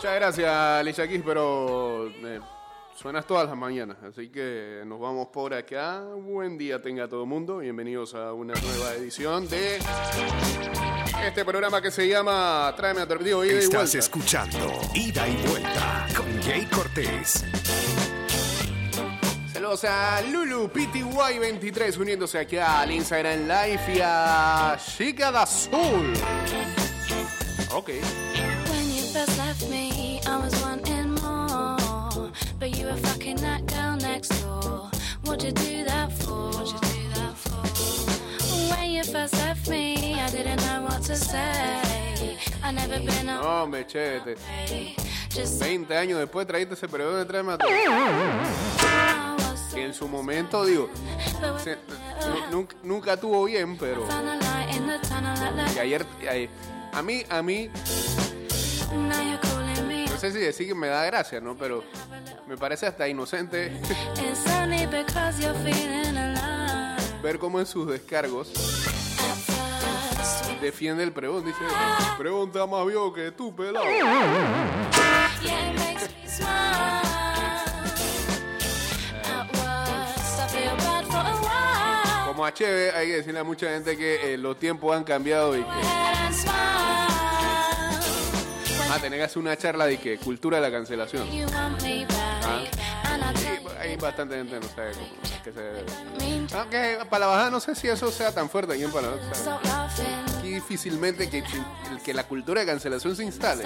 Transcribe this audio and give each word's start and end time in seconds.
Muchas 0.00 0.14
gracias, 0.14 0.48
Alicia 0.50 1.04
pero 1.22 2.06
eh, 2.08 2.40
suenas 2.96 3.26
todas 3.26 3.46
las 3.46 3.54
mañanas, 3.54 3.98
así 4.02 4.30
que 4.30 4.82
nos 4.86 4.98
vamos 4.98 5.28
por 5.28 5.52
acá. 5.52 6.02
Buen 6.16 6.56
día 6.56 6.80
tenga 6.80 7.06
todo 7.06 7.24
el 7.24 7.28
mundo, 7.28 7.58
bienvenidos 7.58 8.14
a 8.14 8.32
una 8.32 8.54
nueva 8.54 8.94
edición 8.94 9.46
de 9.46 9.78
este 11.22 11.44
programa 11.44 11.82
que 11.82 11.90
se 11.90 12.08
llama 12.08 12.72
Tráeme 12.78 13.02
a 13.02 13.04
Ida 13.04 13.44
y 13.44 13.48
Estás 13.50 13.94
escuchando 13.94 14.56
Ida 14.94 15.28
y 15.28 15.36
Vuelta 15.48 16.06
con 16.16 16.42
Jay 16.44 16.64
Cortés. 16.64 17.44
Saludos 19.52 19.84
a 19.84 20.22
Lulu 20.22 20.68
PTY23 20.68 21.98
uniéndose 21.98 22.38
aquí 22.38 22.56
al 22.56 22.90
Instagram 22.90 23.40
Live 23.40 23.96
y 23.96 24.00
a 24.02 24.78
Chica 24.82 25.30
da 25.30 25.42
Azul. 25.42 26.14
Ok. 27.74 27.90
First 29.12 29.38
left 29.38 29.68
me, 29.68 30.20
I 30.26 30.36
was 30.36 30.54
wanting 30.62 31.10
more. 31.22 32.30
But 32.58 32.76
you 32.78 32.86
were 32.86 32.96
fucking 32.96 33.36
that 33.36 33.66
girl 33.66 33.96
next 33.96 34.28
door. 34.40 34.90
What'd 35.24 35.42
you 35.44 35.52
do 35.52 35.84
that 35.84 36.12
for? 36.12 36.50
What'd 36.52 36.68
you 36.72 36.80
do 36.80 37.08
that 37.14 37.34
for? 37.36 38.74
When 38.76 38.90
you 38.92 39.02
first 39.04 39.34
left 39.34 39.68
me, 39.68 40.14
I 40.14 40.30
didn't 40.30 40.60
know 40.66 40.82
what 40.88 41.02
to 41.02 41.16
say. 41.16 42.36
I 42.62 42.70
never 42.72 42.98
been 43.00 43.26
No, 43.26 43.66
me 43.66 43.84
chete. 43.84 44.36
away. 44.36 44.94
Just 45.30 45.60
20 45.60 45.96
años 45.96 46.18
después 46.18 46.46
traíste 46.46 46.74
ese 46.74 46.88
periodo 46.88 47.16
de 47.16 47.24
a 47.38 47.56
was 49.38 49.74
Que 49.74 49.84
en 49.84 49.94
su 49.94 50.08
momento, 50.08 50.64
digo, 50.64 50.88
se- 51.62 51.78
nunca, 52.50 52.76
nunca 52.82 53.16
tuvo 53.16 53.44
bien, 53.44 53.76
pero 53.78 54.04
a 54.10 54.20
ayer, 55.80 56.06
ayer- 56.28 56.50
a 56.92 57.02
mí, 57.02 57.22
a 57.30 57.42
mí, 57.42 57.70
no 58.92 60.18
sé 60.18 60.32
si 60.32 60.38
decir 60.38 60.68
que 60.68 60.74
me 60.74 60.88
da 60.88 61.04
gracia, 61.06 61.40
¿no? 61.40 61.56
Pero 61.56 61.82
me 62.46 62.56
parece 62.56 62.86
hasta 62.86 63.08
inocente 63.08 63.72
ver 67.22 67.38
cómo 67.38 67.60
en 67.60 67.66
sus 67.66 67.88
descargos 67.88 68.52
defiende 70.60 71.04
el 71.04 71.12
pregón. 71.12 71.44
Dice, 71.44 71.58
pregunta 72.18 72.66
más 72.66 72.86
viejo 72.86 73.12
que 73.12 73.32
tú, 73.32 73.54
pelado. 73.54 73.86
Como 82.26 82.44
a 82.44 82.54
Cheve, 82.54 82.92
hay 82.92 83.06
que 83.06 83.16
decirle 83.16 83.40
a 83.40 83.44
mucha 83.44 83.70
gente 83.70 83.96
que 83.96 84.34
eh, 84.34 84.38
los 84.38 84.58
tiempos 84.58 84.96
han 84.96 85.04
cambiado 85.04 85.56
y 85.56 85.62
que 85.62 86.69
Head 88.90 88.96
and 88.96 88.96
smile. 88.96 88.96
va 88.96 88.96
a 88.96 89.00
tener 89.00 89.18
que 89.18 89.24
hacer 89.24 89.38
una 89.38 89.56
charla 89.56 89.86
de 89.86 89.98
que 89.98 90.18
cultura 90.18 90.56
de 90.58 90.62
la 90.62 90.70
cancelación. 90.76 91.26
You, 91.30 91.46
hay 93.80 93.96
bastante 93.96 94.34
gente 94.36 94.60
no 94.60 94.68
sabe 94.68 94.92
cómo 94.92 95.08
que 95.42 95.52
se 95.52 95.60
debe. 95.60 95.84
Aunque 96.54 96.98
para 97.08 97.20
la 97.20 97.26
bajada 97.26 97.50
no 97.50 97.60
sé 97.60 97.74
si 97.74 97.88
eso 97.88 98.10
sea 98.10 98.32
tan 98.32 98.50
fuerte 98.50 98.74
aquí 98.74 98.82
en 98.82 98.90
Panamá. 98.92 99.16
Aquí 100.38 100.50
difícilmente 100.50 101.30
que, 101.30 102.12
la 102.12 102.24
cultura 102.24 102.60
de 102.60 102.66
cancelación 102.66 103.16
se 103.16 103.24
instale. 103.24 103.64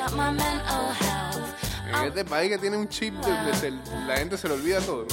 En 1.89 2.05
este 2.09 2.25
país 2.25 2.51
que 2.51 2.59
tiene 2.59 2.77
un 2.77 2.89
chip 2.89 3.15
donde 3.15 3.55
se- 3.55 3.73
la 4.07 4.17
gente 4.17 4.37
se 4.37 4.49
le 4.49 4.55
olvida 4.55 4.81
todo. 4.81 5.07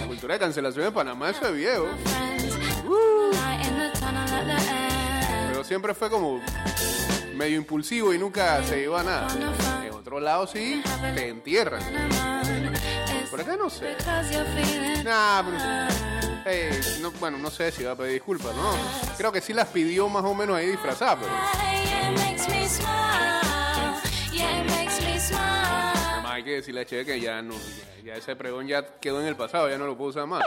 La 0.00 0.06
cultura 0.06 0.34
de 0.34 0.40
cancelación 0.40 0.86
en 0.86 0.92
Panamá 0.92 1.30
eso 1.30 1.46
es 1.46 1.54
viejo. 1.54 1.86
End. 3.62 3.92
Pero 5.48 5.64
siempre 5.64 5.94
fue 5.94 6.08
como 6.10 6.40
medio 7.40 7.56
impulsivo 7.56 8.12
y 8.12 8.18
nunca 8.18 8.62
se 8.64 8.82
iba 8.82 9.00
a 9.00 9.02
nada. 9.02 9.28
En 9.82 9.92
otro 9.94 10.20
lado 10.20 10.46
sí, 10.46 10.82
te 11.14 11.28
entierran. 11.28 11.80
Por 13.30 13.40
acá 13.40 13.56
no 13.56 13.70
sé. 13.70 13.96
Nah, 15.02 15.42
pero- 15.42 15.58
eh, 16.44 16.80
no- 17.00 17.10
bueno, 17.12 17.38
no 17.38 17.50
sé 17.50 17.72
si 17.72 17.82
va 17.84 17.92
a 17.92 17.96
pedir 17.96 18.12
disculpas, 18.14 18.54
¿no? 18.54 18.72
Creo 19.16 19.32
que 19.32 19.40
sí 19.40 19.54
las 19.54 19.68
pidió 19.68 20.06
más 20.10 20.22
o 20.24 20.34
menos 20.34 20.54
ahí 20.56 20.66
disfrazadas, 20.66 21.16
pero 21.20 21.32
además 26.12 26.32
hay 26.32 26.44
que 26.44 26.50
decirle 26.50 26.80
a 26.82 26.84
Che 26.84 27.04
que 27.06 27.20
ya 27.20 27.40
no, 27.40 27.54
ya 28.04 28.14
ese 28.16 28.36
pregón 28.36 28.66
ya 28.66 28.84
quedó 29.00 29.20
en 29.22 29.26
el 29.28 29.36
pasado, 29.36 29.70
ya 29.70 29.78
no 29.78 29.86
lo 29.86 29.96
puedo 29.96 30.10
usar 30.10 30.26
más. 30.26 30.42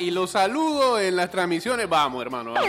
Y 0.00 0.10
los 0.10 0.30
saludos 0.30 1.00
en 1.00 1.16
las 1.16 1.30
transmisiones, 1.30 1.88
vamos 1.88 2.22
hermano, 2.22 2.52
vamos. 2.52 2.68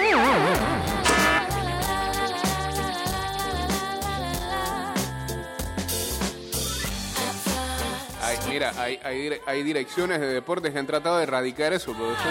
Mira, 8.48 8.74
hay, 8.78 9.00
hay, 9.04 9.18
dire- 9.18 9.42
hay 9.46 9.64
direcciones 9.64 10.20
de 10.20 10.28
deportes 10.28 10.74
que 10.74 10.80
han 10.80 10.86
tratado 10.86 11.18
de 11.18 11.24
erradicar 11.24 11.72
eso, 11.74 11.94
pero 11.94 12.12
eso, 12.14 12.22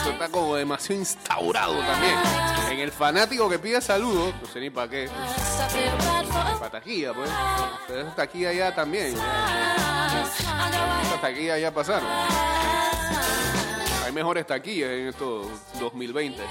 eso 0.00 0.10
está 0.10 0.28
como 0.28 0.54
demasiado 0.54 1.00
instaurado 1.00 1.74
también. 1.80 2.14
En 2.70 2.78
el 2.78 2.92
fanático 2.92 3.48
que 3.48 3.58
pide 3.58 3.80
saludos, 3.80 4.32
no 4.40 4.48
sé 4.48 4.60
ni 4.60 4.70
para 4.70 4.88
qué, 4.88 5.08
para 6.60 6.70
taquilla, 6.70 7.12
pues. 7.12 7.28
Pero 7.88 8.00
esa 8.02 8.14
taquilla 8.14 8.52
ya 8.52 8.74
también, 8.74 9.16
ya. 9.16 9.22
a 9.22 10.24
I 10.24 10.26
go 10.30 10.76
ahead. 10.78 11.06
Esas 11.06 11.20
taquillas 11.20 11.60
ya 11.60 11.70
pasaron. 11.74 12.08
Hay 14.14 14.22
mejores 14.22 14.46
taquillas 14.46 14.90
en 14.90 15.08
estos 15.08 15.48
2020. 15.80 16.40
It 16.40 16.48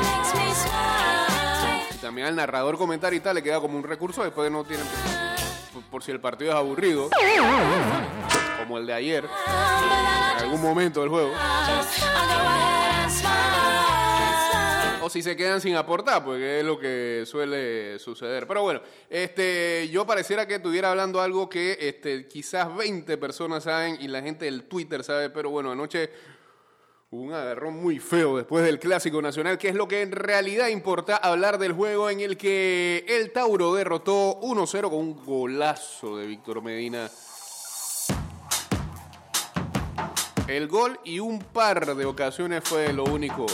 makes 0.00 0.34
me 0.34 0.54
smile. 0.54 1.84
Y 1.94 1.98
también 1.98 2.28
al 2.28 2.36
narrador 2.36 2.78
comentar 2.78 3.12
y 3.12 3.20
tal 3.20 3.34
le 3.34 3.42
queda 3.42 3.60
como 3.60 3.76
un 3.76 3.84
recurso 3.84 4.24
después 4.24 4.50
no 4.50 4.64
tienen 4.64 4.86
por, 5.74 5.82
por 5.82 6.02
si 6.02 6.12
el 6.12 6.20
partido 6.20 6.52
es 6.52 6.56
aburrido 6.56 7.10
como 8.58 8.78
el 8.78 8.86
de 8.86 8.94
ayer 8.94 9.28
en 10.38 10.44
algún 10.44 10.62
momento 10.62 11.00
del 11.00 11.10
juego 11.10 11.30
si 15.10 15.22
se 15.22 15.36
quedan 15.36 15.60
sin 15.60 15.76
aportar 15.76 16.24
porque 16.24 16.60
es 16.60 16.64
lo 16.64 16.78
que 16.78 17.24
suele 17.26 17.98
suceder 17.98 18.46
pero 18.46 18.62
bueno 18.62 18.80
este 19.08 19.88
yo 19.90 20.06
pareciera 20.06 20.46
que 20.46 20.54
estuviera 20.54 20.90
hablando 20.90 21.20
algo 21.20 21.48
que 21.48 21.76
este 21.80 22.26
quizás 22.28 22.74
20 22.74 23.18
personas 23.18 23.64
saben 23.64 23.98
y 24.00 24.08
la 24.08 24.22
gente 24.22 24.46
del 24.46 24.64
Twitter 24.64 25.04
sabe 25.04 25.30
pero 25.30 25.50
bueno 25.50 25.72
anoche 25.72 26.10
un 27.12 27.32
agarrón 27.32 27.82
muy 27.82 27.98
feo 27.98 28.36
después 28.36 28.64
del 28.64 28.78
Clásico 28.78 29.20
Nacional, 29.20 29.58
que 29.58 29.68
es 29.68 29.74
lo 29.74 29.88
que 29.88 30.00
en 30.02 30.12
realidad 30.12 30.68
importa 30.68 31.16
hablar 31.16 31.58
del 31.58 31.72
juego 31.72 32.08
en 32.08 32.20
el 32.20 32.36
que 32.36 33.04
el 33.08 33.32
Tauro 33.32 33.74
derrotó 33.74 34.38
1-0 34.40 34.82
con 34.82 34.94
un 34.94 35.24
golazo 35.24 36.16
de 36.18 36.26
Víctor 36.28 36.62
Medina. 36.62 37.10
El 40.46 40.68
gol 40.68 41.00
y 41.04 41.18
un 41.18 41.40
par 41.40 41.96
de 41.96 42.04
ocasiones 42.04 42.62
fue 42.62 42.92
lo 42.92 43.02
único 43.04 43.46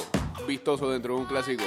vistoso 0.46 0.90
dentro 0.90 1.14
de 1.14 1.20
un 1.20 1.26
clásico, 1.26 1.64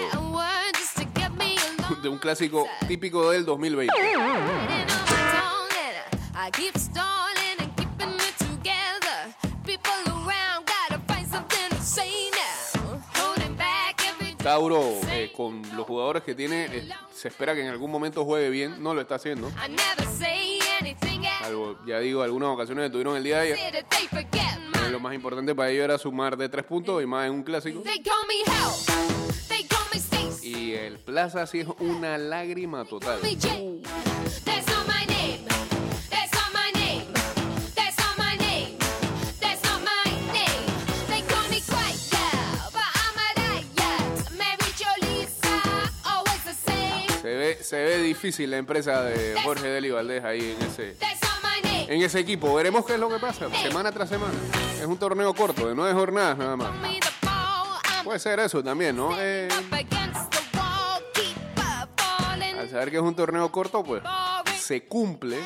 de 2.01 2.09
un 2.09 2.17
clásico 2.17 2.67
típico 2.88 3.29
del 3.31 3.45
2020. 3.45 3.94
Writing 3.94 4.16
on 4.16 4.25
my 4.25 4.85
tongue 4.85 5.69
that 5.69 6.47
I 6.47 6.51
keep 6.51 6.78
stalling 6.78 7.59
and 7.59 7.75
keeping 7.75 8.16
it 8.16 8.38
together. 8.38 9.34
People 9.66 9.91
around 10.07 10.66
gotta 10.66 11.00
find 11.07 11.28
something 11.29 11.69
to 11.69 11.81
say 11.81 12.29
now. 12.31 13.00
Holding 13.16 13.56
back 13.56 14.01
every 14.07 14.35
Tauro, 14.35 14.81
eh, 15.11 15.31
con 15.35 15.61
los 15.75 15.85
jugadores 15.85 16.23
que 16.23 16.34
tiene, 16.35 16.66
eh, 16.66 16.90
se 17.13 17.28
espera 17.28 17.53
que 17.53 17.61
en 17.61 17.67
algún 17.67 17.91
momento 17.91 18.23
juegue 18.23 18.50
bien, 18.50 18.81
no 18.81 18.94
lo 18.94 19.01
está 19.01 19.16
haciendo. 19.16 19.51
Algo, 21.41 21.78
ya 21.85 22.00
digo, 22.00 22.22
algunas 22.22 22.50
ocasiones 22.50 22.85
que 22.85 22.90
tuvieron 22.91 23.17
el 23.17 23.23
día 23.23 23.40
de 23.40 23.53
ayer. 23.53 23.85
Lo 24.99 25.03
más 25.03 25.15
importante 25.15 25.55
para 25.55 25.69
ellos 25.69 25.85
era 25.85 25.97
sumar 25.97 26.35
de 26.35 26.49
tres 26.49 26.66
puntos 26.66 27.01
y 27.01 27.05
más 27.05 27.25
en 27.25 27.31
un 27.31 27.43
clásico. 27.43 27.81
Y 30.43 30.73
el 30.73 30.97
Plaza 30.97 31.47
sí 31.47 31.61
es 31.61 31.67
una 31.79 32.17
lágrima 32.17 32.84
total. 32.84 33.22
Se 47.22 47.35
ve, 47.35 47.63
se 47.63 47.84
ve 47.84 48.03
difícil 48.03 48.52
la 48.52 48.57
empresa 48.57 49.02
de 49.03 49.40
Jorge 49.45 49.67
Deli 49.69 49.91
Valdés 49.91 50.25
ahí 50.25 50.57
en 50.59 50.67
ese, 50.67 50.97
en 51.90 52.03
ese 52.03 52.20
equipo. 52.20 52.53
Veremos 52.53 52.86
qué 52.86 52.94
es 52.94 53.00
lo 53.00 53.09
que 53.09 53.18
pasa, 53.18 53.50
semana 53.62 53.91
tras 53.91 54.09
semana. 54.09 54.34
Es 54.80 54.86
un 54.86 54.97
torneo 54.97 55.34
corto, 55.34 55.68
de 55.68 55.76
nueve 55.76 55.94
jornadas 55.94 56.38
nada 56.38 56.56
más. 56.56 56.70
Puede 58.03 58.20
ser 58.20 58.40
eso 58.40 58.64
también, 58.64 58.96
¿no? 58.96 59.12
Eh, 59.20 59.50
al 62.58 62.70
saber 62.70 62.91
que 62.91 62.97
es 62.97 63.02
un 63.02 63.16
torneo 63.16 63.52
corto, 63.52 63.84
pues 63.84 64.03
se 64.58 64.86
cumple. 64.86 65.40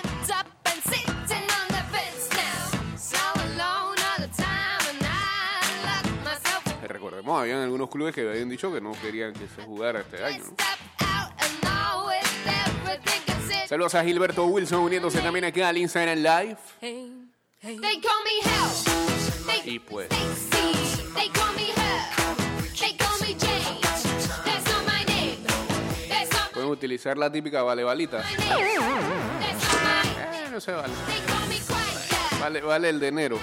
Sabemos, 7.14 7.42
habían 7.42 7.62
algunos 7.62 7.90
clubes 7.92 8.16
que 8.16 8.28
habían 8.28 8.50
dicho 8.50 8.74
que 8.74 8.82
no 8.82 8.92
querían 9.00 9.34
que 9.34 9.48
se 9.48 9.62
jugara 9.62 10.02
este 10.02 10.24
año. 10.24 10.44
¿no? 10.46 10.56
Saludos 13.74 13.96
a 13.96 14.04
Gilberto 14.04 14.46
Wilson 14.46 14.82
uniéndose 14.82 15.20
también 15.20 15.46
aquí 15.46 15.60
al 15.60 15.76
Instagram 15.76 16.20
Live. 16.20 16.58
They 16.80 17.72
call 17.72 18.22
me 18.24 18.40
hell. 18.44 18.70
They, 19.48 19.74
Y 19.74 19.80
pues, 19.80 20.10
they 20.10 20.18
see. 20.36 21.02
They 21.16 21.28
call 21.30 21.52
me 21.56 21.72
her. 21.76 22.70
They 22.80 22.96
call 22.96 23.20
me 23.20 23.34
Jane. 23.34 23.82
That's 23.82 24.70
not 24.70 24.86
my 24.86 25.04
name. 25.12 25.44
That's 26.08 26.32
not 26.32 26.52
pueden 26.54 26.70
utilizar 26.70 27.18
la 27.18 27.32
típica 27.32 27.64
vale 27.64 27.84
balita. 27.84 28.20
my 28.20 28.46
name. 28.46 28.80
That's 29.40 29.64
not 29.64 29.82
my. 29.82 30.22
Eh, 30.22 30.50
no 30.52 30.62
se 30.62 30.72
vale. 30.72 30.94
Vale, 32.40 32.62
vale 32.62 32.90
el 32.90 33.00
de 33.00 33.08
enero. 33.08 33.40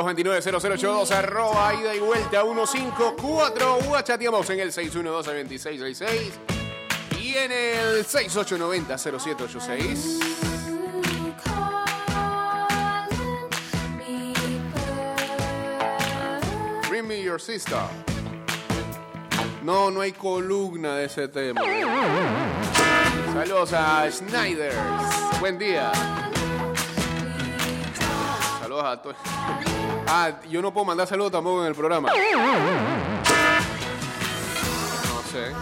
229-0082, 0.00 1.10
arroba, 1.10 1.74
ida 1.74 1.94
y 1.94 1.98
vuelta, 1.98 2.40
154. 2.42 4.00
Chateamos 4.02 4.48
en 4.50 4.60
el 4.60 4.72
612-2666 4.72 6.30
y 7.20 7.34
en 7.34 7.52
el 7.52 8.06
6890-0786. 8.06 10.18
Bring 16.88 17.06
me 17.06 17.22
your 17.22 17.38
sister. 17.38 17.82
No, 19.62 19.90
no 19.90 20.00
hay 20.00 20.12
columna 20.12 20.96
de 20.96 21.04
ese 21.04 21.28
tema. 21.28 21.60
Saludos 23.34 23.74
a 23.74 24.10
Schneider. 24.10 24.72
Buen 25.40 25.58
día. 25.58 25.92
Saludos 28.80 29.14
a. 29.14 29.14
Ah, 30.12 30.40
yo 30.48 30.60
no 30.60 30.72
puedo 30.72 30.86
mandar 30.86 31.06
saludos 31.06 31.30
tampoco 31.30 31.60
en 31.62 31.68
el 31.68 31.74
programa. 31.76 32.10
No 32.10 32.16
sé. 35.30 35.52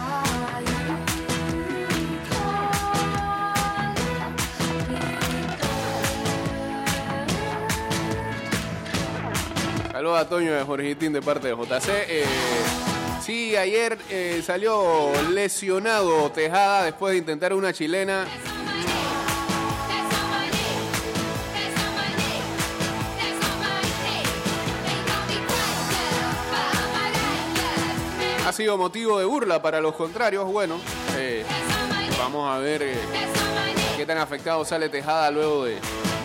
Saludos 9.93 10.19
a 10.19 10.29
Toño 10.31 10.55
de 10.55 10.63
Jorgitín 10.63 11.13
de 11.13 11.21
parte 11.21 11.49
de 11.49 11.55
JC. 11.55 11.89
Eh, 12.09 12.25
sí, 13.23 13.55
ayer 13.55 13.99
eh, 14.09 14.41
salió 14.43 15.13
lesionado 15.31 16.31
Tejada 16.31 16.85
después 16.85 17.13
de 17.13 17.19
intentar 17.19 17.53
una 17.53 17.75
chilena. 17.75 18.25
Sido 28.59 28.77
motivo 28.77 29.21
de 29.21 29.25
burla 29.25 29.63
para 29.63 29.81
los 29.81 29.95
contrarios. 29.95 30.45
Bueno, 30.45 30.81
eh, 31.17 31.45
vamos 32.19 32.51
a 32.51 32.59
ver 32.59 32.83
eh, 32.83 32.97
qué 33.97 34.05
tan 34.05 34.19
afectado 34.19 34.65
sale 34.65 34.89
Tejada 34.89 35.31
luego 35.31 35.65
de, 35.65 35.77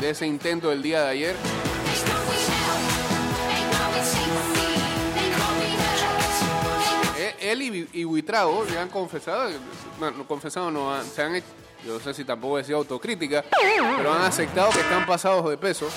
de 0.02 0.10
ese 0.10 0.26
intento 0.26 0.72
del 0.72 0.82
día 0.82 1.04
de 1.04 1.10
ayer. 1.10 1.36
Eh, 7.20 7.36
él 7.40 7.62
y, 7.62 7.88
y 7.94 8.04
Buitrago 8.04 8.66
le 8.68 8.80
han 8.80 8.90
confesado, 8.90 9.52
no 10.00 10.28
confesado, 10.28 10.72
no 10.72 11.04
se 11.04 11.22
han 11.22 11.36
hecho, 11.36 11.46
yo 11.86 11.94
no 11.94 12.00
sé 12.00 12.16
si 12.16 12.26
tampoco 12.26 12.58
decía 12.58 12.78
autocrítica, 12.78 13.46
pero 13.96 14.12
han 14.12 14.24
aceptado 14.24 14.72
que 14.72 14.80
están 14.80 15.06
pasados 15.06 15.48
de 15.48 15.58
peso. 15.60 15.88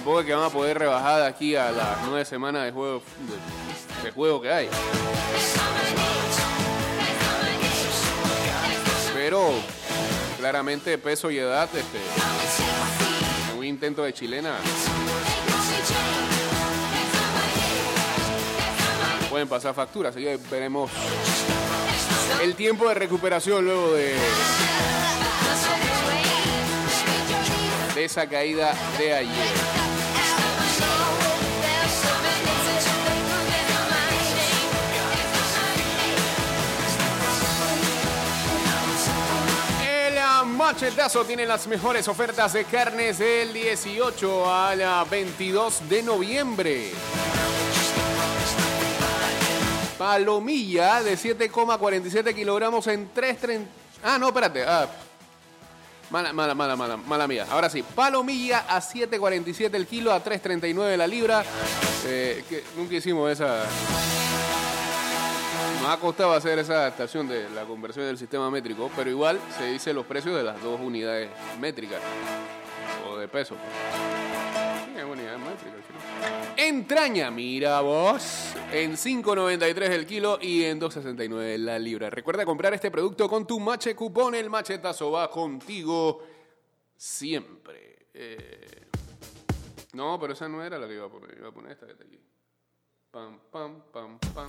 Tampoco 0.00 0.24
que 0.24 0.32
van 0.32 0.44
a 0.44 0.48
poder 0.48 0.78
rebajar 0.78 1.20
aquí 1.24 1.54
a 1.54 1.70
las 1.70 1.98
nueve 2.06 2.24
semanas 2.24 2.64
de 2.64 2.72
juego, 2.72 3.02
de, 4.02 4.10
juego 4.12 4.40
que 4.40 4.50
hay. 4.50 4.68
Pero 9.12 9.50
claramente 10.38 10.96
peso 10.96 11.30
y 11.30 11.36
edad, 11.36 11.68
este, 11.76 11.98
un 13.58 13.62
intento 13.62 14.02
de 14.02 14.14
chilena, 14.14 14.54
pueden 19.28 19.48
pasar 19.48 19.74
facturas, 19.74 20.16
así 20.16 20.24
que 20.24 20.38
veremos 20.50 20.90
el 22.42 22.54
tiempo 22.54 22.88
de 22.88 22.94
recuperación 22.94 23.66
luego 23.66 23.92
de, 23.92 24.14
de 27.94 28.04
esa 28.06 28.26
caída 28.26 28.74
de 28.98 29.12
ayer. 29.12 29.79
Machetazo 40.60 41.24
tiene 41.24 41.46
las 41.46 41.66
mejores 41.66 42.06
ofertas 42.06 42.52
de 42.52 42.66
carnes 42.66 43.18
del 43.18 43.50
18 43.50 44.54
al 44.54 45.06
22 45.10 45.88
de 45.88 46.02
noviembre. 46.02 46.90
Palomilla 49.96 51.02
de 51.02 51.16
7,47 51.16 52.34
kilogramos 52.34 52.86
en 52.88 53.10
3,30. 53.10 53.64
Ah, 54.04 54.18
no, 54.18 54.28
espérate. 54.28 54.62
Ah, 54.64 54.86
mala, 56.10 56.34
mala, 56.34 56.54
mala, 56.54 56.76
mala, 56.76 56.96
mala 56.98 57.26
mía. 57.26 57.46
Ahora 57.50 57.70
sí, 57.70 57.82
palomilla 57.82 58.66
a 58.68 58.82
7,47 58.82 59.74
el 59.74 59.86
kilo, 59.86 60.12
a 60.12 60.22
3,39 60.22 60.94
la 60.94 61.06
libra. 61.06 61.42
Eh, 62.04 62.44
nunca 62.76 62.96
hicimos 62.96 63.32
esa. 63.32 63.64
Nos 65.80 65.88
ha 65.88 65.98
costado 65.98 66.32
hacer 66.32 66.58
esa 66.58 66.74
adaptación 66.74 67.26
de 67.26 67.48
la 67.50 67.64
conversión 67.64 68.04
del 68.04 68.18
sistema 68.18 68.50
métrico, 68.50 68.90
pero 68.94 69.08
igual 69.08 69.40
se 69.56 69.64
dice 69.66 69.94
los 69.94 70.04
precios 70.04 70.36
de 70.36 70.42
las 70.42 70.62
dos 70.62 70.78
unidades 70.78 71.30
métricas 71.58 72.00
o 73.08 73.16
de 73.16 73.28
peso. 73.28 73.56
Entraña, 76.56 77.30
mira 77.30 77.80
vos, 77.80 78.52
en 78.70 78.92
5.93 78.92 79.90
el 79.90 80.06
kilo 80.06 80.38
y 80.40 80.64
en 80.64 80.78
2.69 80.78 81.56
la 81.56 81.78
libra. 81.78 82.10
Recuerda 82.10 82.44
comprar 82.44 82.74
este 82.74 82.90
producto 82.90 83.28
con 83.28 83.46
tu 83.46 83.58
mache 83.58 83.96
cupón. 83.96 84.34
El 84.34 84.50
machetazo 84.50 85.10
va 85.10 85.30
contigo 85.30 86.22
siempre. 86.94 88.08
Eh, 88.12 88.88
no, 89.94 90.20
pero 90.20 90.34
esa 90.34 90.48
no 90.48 90.62
era 90.62 90.78
la 90.78 90.86
que 90.86 90.94
iba 90.94 91.06
a 91.06 91.10
poner. 91.10 91.38
Iba 91.38 91.48
a 91.48 91.52
poner 91.52 91.72
esta 91.72 91.86
que 91.86 91.92
está 91.92 92.04
aquí. 92.04 92.20
Pam, 93.10 93.40
pam, 93.50 93.82
pam, 93.90 94.18
pam. 94.34 94.48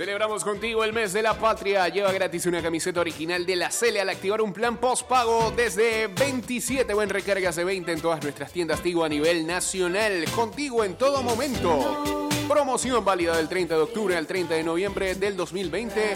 Celebramos 0.00 0.44
contigo 0.44 0.82
el 0.82 0.94
mes 0.94 1.12
de 1.12 1.20
la 1.20 1.34
patria. 1.34 1.86
Lleva 1.90 2.10
gratis 2.10 2.46
una 2.46 2.62
camiseta 2.62 3.02
original 3.02 3.44
de 3.44 3.54
la 3.54 3.70
Cele 3.70 4.00
al 4.00 4.08
activar 4.08 4.40
un 4.40 4.50
plan 4.50 4.78
postpago 4.78 5.52
desde 5.54 6.06
27 6.06 6.94
o 6.94 7.02
en 7.02 7.10
recargas 7.10 7.56
de 7.56 7.64
20 7.64 7.92
en 7.92 8.00
todas 8.00 8.22
nuestras 8.22 8.50
tiendas 8.50 8.80
Tigo 8.82 9.04
a 9.04 9.10
nivel 9.10 9.46
nacional. 9.46 10.24
Contigo 10.34 10.84
en 10.84 10.94
todo 10.94 11.22
momento. 11.22 12.30
Promoción 12.48 13.04
válida 13.04 13.36
del 13.36 13.50
30 13.50 13.74
de 13.74 13.80
octubre 13.82 14.16
al 14.16 14.26
30 14.26 14.54
de 14.54 14.64
noviembre 14.64 15.14
del 15.16 15.36
2020 15.36 16.14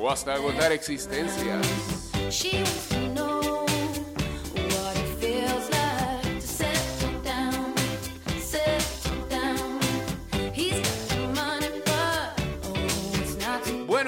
o 0.00 0.08
hasta 0.08 0.34
agotar 0.34 0.70
existencias. 0.70 1.66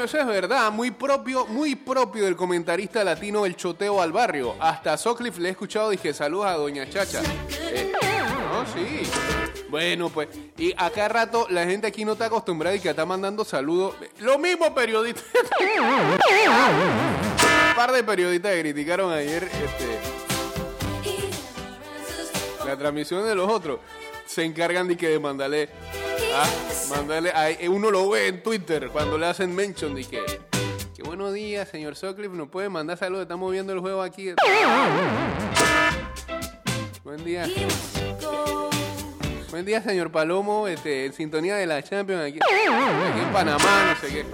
Bueno, 0.01 0.09
eso 0.09 0.19
es 0.19 0.27
verdad, 0.27 0.73
muy 0.73 0.91
propio, 0.93 1.45
muy 1.45 1.75
propio 1.75 2.25
del 2.25 2.35
comentarista 2.35 3.05
latino 3.05 3.45
El 3.45 3.55
Choteo 3.55 4.01
al 4.01 4.13
Barrio. 4.13 4.55
Hasta 4.59 4.97
Socliffe 4.97 5.43
le 5.43 5.49
he 5.49 5.51
escuchado, 5.51 5.91
dije 5.91 6.15
saludos 6.15 6.47
a 6.47 6.53
Doña 6.55 6.89
Chacha. 6.89 7.21
Eh, 7.51 7.93
no, 8.51 8.65
sí. 8.65 9.03
Bueno, 9.69 10.09
pues, 10.09 10.29
y 10.57 10.73
acá 10.75 11.07
rato 11.09 11.47
la 11.51 11.67
gente 11.67 11.87
aquí 11.87 12.07
no 12.07 12.13
está 12.13 12.25
acostumbrada 12.25 12.75
y 12.75 12.81
que 12.81 12.89
está 12.89 13.05
mandando 13.05 13.45
saludos. 13.45 13.95
Lo 14.21 14.39
mismo 14.39 14.75
periodista. 14.75 15.21
par 17.77 17.93
de 17.93 18.03
periodistas 18.03 18.55
que 18.55 18.61
criticaron 18.61 19.13
ayer 19.13 19.43
este, 19.43 19.99
la 22.65 22.75
transmisión 22.75 23.23
de 23.27 23.35
los 23.35 23.51
otros 23.51 23.81
se 24.25 24.45
encargan 24.45 24.89
de 24.89 24.97
que 24.97 25.09
de 25.09 25.21
mandarle, 25.21 25.69
ah, 26.35 26.49
mandarle 26.91 27.31
a- 27.31 27.71
uno 27.71 27.91
lo 27.91 28.09
ve 28.11 28.29
en 28.29 28.43
Twitter 28.43 28.89
cuando 28.91 29.19
le 29.19 29.27
hacen 29.27 29.55
mention 29.55 29.95
de 29.95 30.05
que, 30.05 30.23
que 30.95 31.03
buenos 31.03 31.33
días, 31.35 31.69
señor 31.69 31.97
Sutcliffe, 31.97 32.35
nos 32.37 32.49
puede 32.49 32.69
mandar 32.69 32.97
saludos, 32.99 33.23
estamos 33.23 33.51
viendo 33.53 33.73
el 33.73 33.81
juego 33.81 34.03
aquí. 34.03 34.33
Buen 37.05 37.25
día. 37.25 37.49
Buen 39.51 39.65
día, 39.65 39.83
señor 39.83 40.13
Palomo, 40.13 40.69
este, 40.69 41.07
en 41.07 41.13
sintonía 41.13 41.57
de 41.57 41.67
la 41.67 41.83
Champions 41.83 42.23
aquí, 42.23 42.39
en 43.21 43.33
Panamá, 43.33 43.95
no 43.95 44.09
sé 44.09 44.15
qué. 44.15 44.27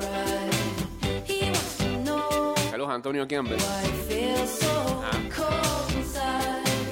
Saludos, 2.70 2.90
Antonio 2.90 3.26
Campbell. 3.26 3.58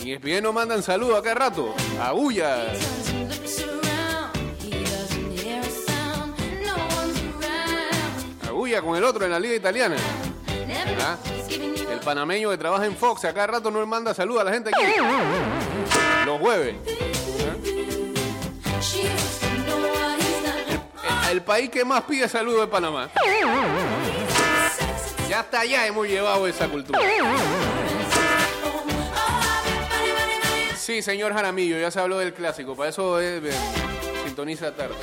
Y 0.02 0.12
ESPN 0.12 0.42
nos 0.42 0.54
mandan 0.54 0.82
saludos 0.82 1.18
acá 1.18 1.34
rato. 1.34 1.74
Agulla. 2.00 2.66
Con 8.64 8.96
el 8.96 9.04
otro 9.04 9.26
en 9.26 9.30
la 9.30 9.38
liga 9.38 9.54
italiana. 9.54 9.94
Ah, 11.00 11.16
El 11.90 12.00
panameño 12.00 12.48
que 12.50 12.56
trabaja 12.56 12.86
en 12.86 12.96
Fox, 12.96 13.24
acá 13.26 13.46
rato 13.46 13.70
nos 13.70 13.86
manda 13.86 14.14
saludos 14.14 14.40
a 14.40 14.44
la 14.44 14.52
gente 14.52 14.70
aquí. 14.74 14.82
Los 16.24 16.40
jueves. 16.40 16.74
El, 21.28 21.30
el 21.32 21.42
país 21.42 21.68
que 21.68 21.84
más 21.84 22.04
pide 22.04 22.26
saludos 22.26 22.64
es 22.64 22.70
Panamá. 22.70 23.10
Ya 25.28 25.40
hasta 25.40 25.60
allá 25.60 25.86
hemos 25.86 26.06
llevado 26.08 26.46
esa 26.46 26.66
cultura. 26.66 26.98
Sí, 30.78 31.02
señor 31.02 31.34
Jaramillo, 31.34 31.78
ya 31.78 31.90
se 31.90 32.00
habló 32.00 32.18
del 32.18 32.32
clásico. 32.32 32.74
Para 32.74 32.88
eso 32.88 33.20
es, 33.20 33.44
eh, 33.44 33.52
sintoniza 34.24 34.74
tarde. 34.74 34.94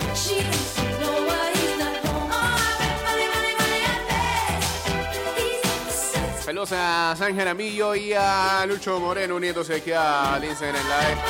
Saludos 6.51 6.74
a 6.74 7.15
San 7.17 7.34
Jaramillo 7.34 7.96
y 7.96 8.12
a 8.12 8.65
Lucho 8.67 9.00
Moreno 9.00 9.38
uniéndose 9.38 9.75
aquí 9.75 9.93
al 9.93 10.43
Instagram 10.43 10.84
Live. 10.84 11.22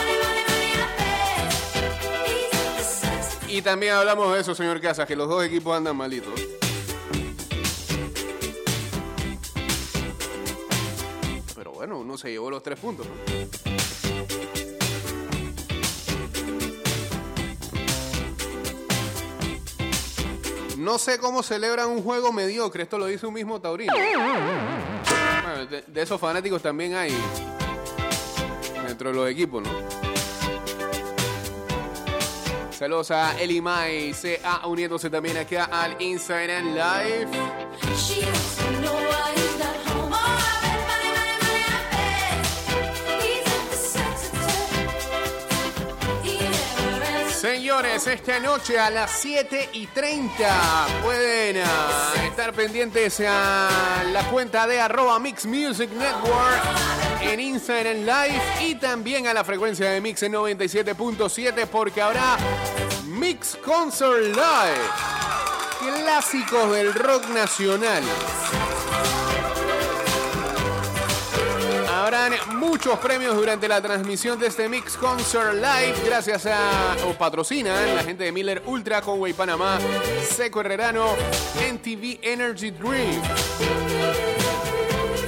Y 3.48 3.62
también 3.62 3.94
hablamos 3.94 4.34
de 4.34 4.40
eso, 4.42 4.56
señor 4.56 4.82
Casas, 4.82 5.06
que 5.06 5.16
los 5.16 5.30
dos 5.30 5.44
equipos 5.44 5.78
andan 5.78 5.96
malitos. 5.96 6.34
Pero 11.56 11.74
bueno, 11.74 12.00
uno 12.00 12.18
se 12.18 12.32
llevó 12.32 12.50
los 12.50 12.63
tres 12.63 12.80
puntos. 12.80 13.06
No 20.80 20.98
sé 20.98 21.20
cómo 21.20 21.44
celebran 21.44 21.90
un 21.90 22.01
juego 22.01 22.34
mediocre, 22.34 22.82
esto 22.82 22.98
lo 22.98 23.06
dice 23.06 23.28
un 23.28 23.36
mismo 23.36 23.62
Taurino. 23.62 23.94
De, 25.51 26.01
esos 26.01 26.20
fanáticos 26.20 26.62
también 26.62 26.96
hay 26.96 27.12
dentro 28.88 29.10
de 29.10 29.15
los 29.15 29.29
equipos, 29.29 29.63
¿no? 29.63 29.70
Saludos 32.72 33.12
a 33.12 33.39
Eli 33.39 33.62
Mai, 33.62 34.13
CA 34.13 34.65
uniéndose 34.65 35.10
también 35.10 35.38
acá 35.38 35.65
al 35.65 36.01
Instagram 36.01 36.74
Live. 36.74 37.27
Señores, 47.42 48.06
esta 48.06 48.40
noche 48.40 48.78
a 48.78 48.92
las 48.92 49.10
7 49.20 49.72
y 49.74 49.88
30 49.88 50.88
pueden 51.02 51.64
ah, 51.66 52.14
estar 52.24 52.54
pendientes 52.54 53.20
a 53.28 54.04
la 54.12 54.30
cuenta 54.30 54.68
de 54.68 54.80
arroba 54.80 55.18
Mix 55.18 55.48
Music 55.48 55.90
Network 55.90 56.62
en 57.20 57.40
Instagram 57.40 58.02
Live 58.02 58.42
y 58.62 58.76
también 58.76 59.26
a 59.26 59.34
la 59.34 59.44
frecuencia 59.44 59.90
de 59.90 60.00
Mix 60.02 60.22
en 60.22 60.34
97.7 60.34 61.66
porque 61.66 62.00
habrá 62.00 62.38
Mix 63.08 63.58
Concert 63.66 64.22
Live. 64.22 66.00
Clásicos 66.04 66.72
del 66.74 66.94
rock 66.94 67.28
nacional. 67.30 68.04
Muchos 72.72 73.00
premios 73.00 73.36
durante 73.36 73.68
la 73.68 73.82
transmisión 73.82 74.40
de 74.40 74.48
este 74.48 74.70
Mix 74.70 74.96
Concert 74.96 75.56
Live. 75.56 75.94
Gracias 76.06 76.46
a. 76.46 76.96
o 77.06 77.13
patrocinan 77.13 77.94
la 77.94 78.01
gente 78.01 78.24
de 78.24 78.32
Miller 78.32 78.63
Ultra, 78.66 79.01
Conway 79.01 79.34
Panamá, 79.34 79.78
Seco 80.24 80.62
Herrerano, 80.62 81.18
NTV 81.70 82.20
Energy 82.22 82.72
Dream. 82.72 83.22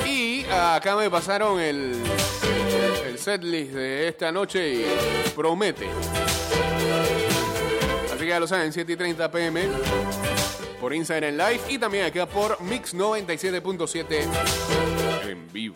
Y 0.05 0.45
acá 0.45 0.95
me 0.95 1.09
pasaron 1.09 1.59
el. 1.59 2.01
el 3.05 3.19
setlist 3.19 3.73
de 3.73 4.07
esta 4.07 4.31
noche 4.31 4.75
y 4.75 4.85
promete. 5.35 5.89
Así 8.07 8.19
que 8.19 8.27
ya 8.27 8.39
lo 8.39 8.47
saben, 8.47 8.71
7 8.71 8.89
y 8.89 8.95
30 8.95 9.29
pm 9.29 9.67
por 10.79 10.93
Instagram 10.93 11.33
Live 11.33 11.62
y 11.67 11.77
también 11.77 12.05
acá 12.05 12.25
por 12.25 12.62
Mix 12.62 12.95
97.7 12.95 14.27
en 15.27 15.51
vivo. 15.51 15.75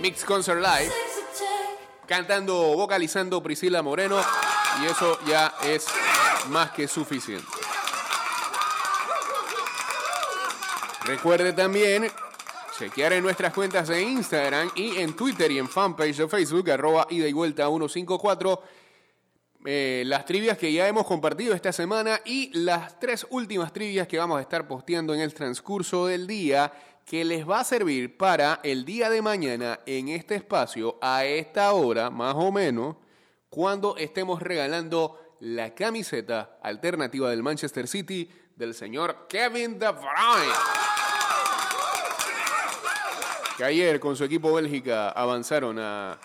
Mix 0.00 0.24
Concert 0.24 0.60
Live, 0.60 0.92
cantando, 2.06 2.54
vocalizando 2.76 3.42
Priscila 3.42 3.82
Moreno 3.82 4.20
y 4.80 4.86
eso 4.86 5.18
ya 5.26 5.54
es 5.64 5.86
más 6.50 6.70
que 6.70 6.86
suficiente. 6.86 7.46
Recuerde 11.04 11.52
también 11.52 12.08
chequear 12.78 13.14
en 13.14 13.24
nuestras 13.24 13.52
cuentas 13.52 13.88
de 13.88 14.02
Instagram 14.02 14.70
y 14.76 14.98
en 14.98 15.16
Twitter 15.16 15.50
y 15.50 15.58
en 15.58 15.68
fanpage 15.68 16.16
de 16.16 16.28
Facebook, 16.28 16.70
arroba 16.70 17.06
ida 17.10 17.26
y 17.26 17.32
vuelta 17.32 17.66
154, 17.66 18.62
eh, 19.64 20.04
las 20.06 20.24
trivias 20.24 20.56
que 20.56 20.72
ya 20.72 20.86
hemos 20.86 21.06
compartido 21.06 21.54
esta 21.54 21.72
semana 21.72 22.20
y 22.24 22.56
las 22.56 23.00
tres 23.00 23.26
últimas 23.30 23.72
trivias 23.72 24.06
que 24.06 24.18
vamos 24.18 24.38
a 24.38 24.42
estar 24.42 24.68
posteando 24.68 25.12
en 25.12 25.20
el 25.20 25.34
transcurso 25.34 26.06
del 26.06 26.28
día 26.28 26.72
que 27.08 27.24
les 27.24 27.48
va 27.48 27.60
a 27.60 27.64
servir 27.64 28.18
para 28.18 28.60
el 28.62 28.84
día 28.84 29.08
de 29.08 29.22
mañana 29.22 29.80
en 29.86 30.08
este 30.08 30.34
espacio, 30.34 30.98
a 31.00 31.24
esta 31.24 31.72
hora 31.72 32.10
más 32.10 32.34
o 32.36 32.52
menos, 32.52 32.96
cuando 33.48 33.96
estemos 33.96 34.42
regalando 34.42 35.18
la 35.40 35.74
camiseta 35.74 36.58
alternativa 36.62 37.30
del 37.30 37.42
Manchester 37.42 37.88
City 37.88 38.30
del 38.54 38.74
señor 38.74 39.26
Kevin 39.26 39.78
De 39.78 39.88
Bruyne. 39.90 40.52
Que 43.56 43.64
ayer 43.64 43.98
con 44.00 44.14
su 44.14 44.24
equipo 44.24 44.52
Bélgica 44.52 45.08
avanzaron 45.08 45.78
a 45.78 46.20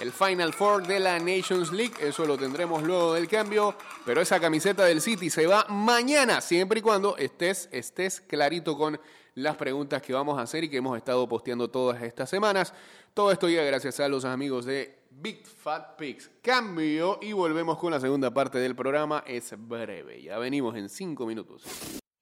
el 0.00 0.12
Final 0.12 0.54
Four 0.54 0.86
de 0.86 1.00
la 1.00 1.18
Nations 1.18 1.72
League. 1.72 1.94
Eso 2.00 2.24
lo 2.26 2.38
tendremos 2.38 2.82
luego 2.82 3.14
del 3.14 3.28
cambio. 3.28 3.74
Pero 4.04 4.20
esa 4.20 4.40
camiseta 4.40 4.84
del 4.84 5.00
City 5.00 5.30
se 5.30 5.46
va 5.46 5.66
mañana, 5.68 6.40
siempre 6.40 6.78
y 6.78 6.82
cuando 6.82 7.16
estés, 7.16 7.68
estés 7.72 8.20
clarito 8.20 8.76
con 8.76 9.00
las 9.34 9.56
preguntas 9.56 10.02
que 10.02 10.12
vamos 10.12 10.38
a 10.38 10.42
hacer 10.42 10.64
y 10.64 10.68
que 10.68 10.76
hemos 10.76 10.96
estado 10.96 11.28
posteando 11.28 11.68
todas 11.68 12.02
estas 12.02 12.28
semanas. 12.28 12.74
Todo 13.14 13.32
esto 13.32 13.48
llega 13.48 13.64
gracias 13.64 14.00
a 14.00 14.08
los 14.08 14.24
amigos 14.24 14.64
de 14.64 14.98
Big 15.10 15.46
Fat 15.46 15.96
Pigs. 15.96 16.30
Cambio 16.42 17.18
y 17.20 17.32
volvemos 17.32 17.78
con 17.78 17.92
la 17.92 18.00
segunda 18.00 18.32
parte 18.32 18.58
del 18.58 18.74
programa. 18.74 19.24
Es 19.26 19.54
breve, 19.56 20.22
ya 20.22 20.38
venimos 20.38 20.76
en 20.76 20.88
cinco 20.88 21.26
minutos. 21.26 21.62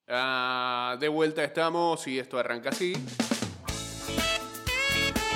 Ah, 0.07 0.97
de 0.99 1.07
vuelta 1.07 1.43
estamos 1.43 2.05
y 2.07 2.19
esto 2.19 2.37
arranca 2.37 2.69
así. 2.69 2.93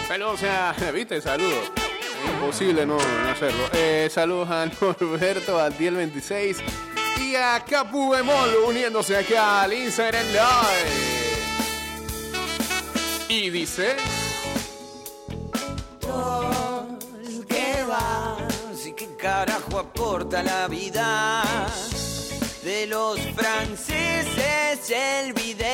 Saludos 0.07 0.43
a, 0.43 0.75
¿viste? 0.93 1.21
Saludos. 1.21 1.71
Imposible 2.33 2.85
no, 2.85 2.97
hacerlo. 3.29 3.63
Saludos 4.09 4.49
a 4.49 4.65
Norberto, 4.65 5.59
a 5.59 5.69
Diel26 5.69 6.57
y 7.21 7.35
a 7.35 7.63
Capu 7.67 8.11
Bemol 8.11 8.49
uniéndose 8.67 9.15
acá 9.17 9.63
al 9.63 9.73
Instagram 9.73 10.27
Live. 10.27 11.14
Y 13.27 13.49
dice... 13.49 13.95
¿Qué 17.47 17.83
va? 17.89 18.37
Sí, 18.75 18.93
¿qué 18.93 19.15
carajo 19.15 19.79
aporta 19.79 20.43
la 20.43 20.67
vida? 20.67 21.43
De 22.63 22.85
los 22.85 23.19
franceses 23.35 24.91
el 24.91 25.33
bidet. 25.33 25.65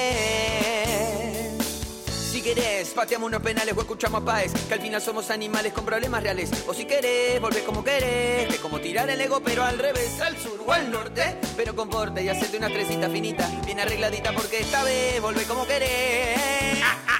Si 2.31 2.41
querés, 2.41 2.89
pateamos 2.91 3.27
unos 3.27 3.41
penales 3.41 3.75
o 3.77 3.81
escuchamos 3.81 4.21
a 4.21 4.25
Paez, 4.25 4.53
que 4.53 4.73
al 4.73 4.81
final 4.81 5.01
somos 5.01 5.29
animales 5.29 5.73
con 5.73 5.83
problemas 5.83 6.23
reales. 6.23 6.49
O 6.67 6.73
si 6.73 6.85
querés, 6.85 7.41
volvés 7.41 7.63
como 7.63 7.83
querés, 7.83 8.47
que 8.47 8.57
como 8.57 8.79
tirar 8.79 9.09
el 9.09 9.19
ego, 9.19 9.41
pero 9.41 9.63
al 9.63 9.77
revés, 9.77 10.21
al 10.21 10.37
sur 10.37 10.63
o 10.65 10.71
al 10.71 10.89
norte. 10.89 11.37
Pero 11.57 11.75
con 11.75 11.89
porte 11.89 12.23
y 12.23 12.29
hacerte 12.29 12.57
una 12.57 12.69
tresita 12.69 13.09
finita, 13.09 13.49
bien 13.65 13.81
arregladita, 13.81 14.31
porque 14.33 14.61
esta 14.61 14.83
vez 14.85 15.21
volvés 15.21 15.45
como 15.45 15.67
querés. 15.67 16.79
Ah. 16.81 17.10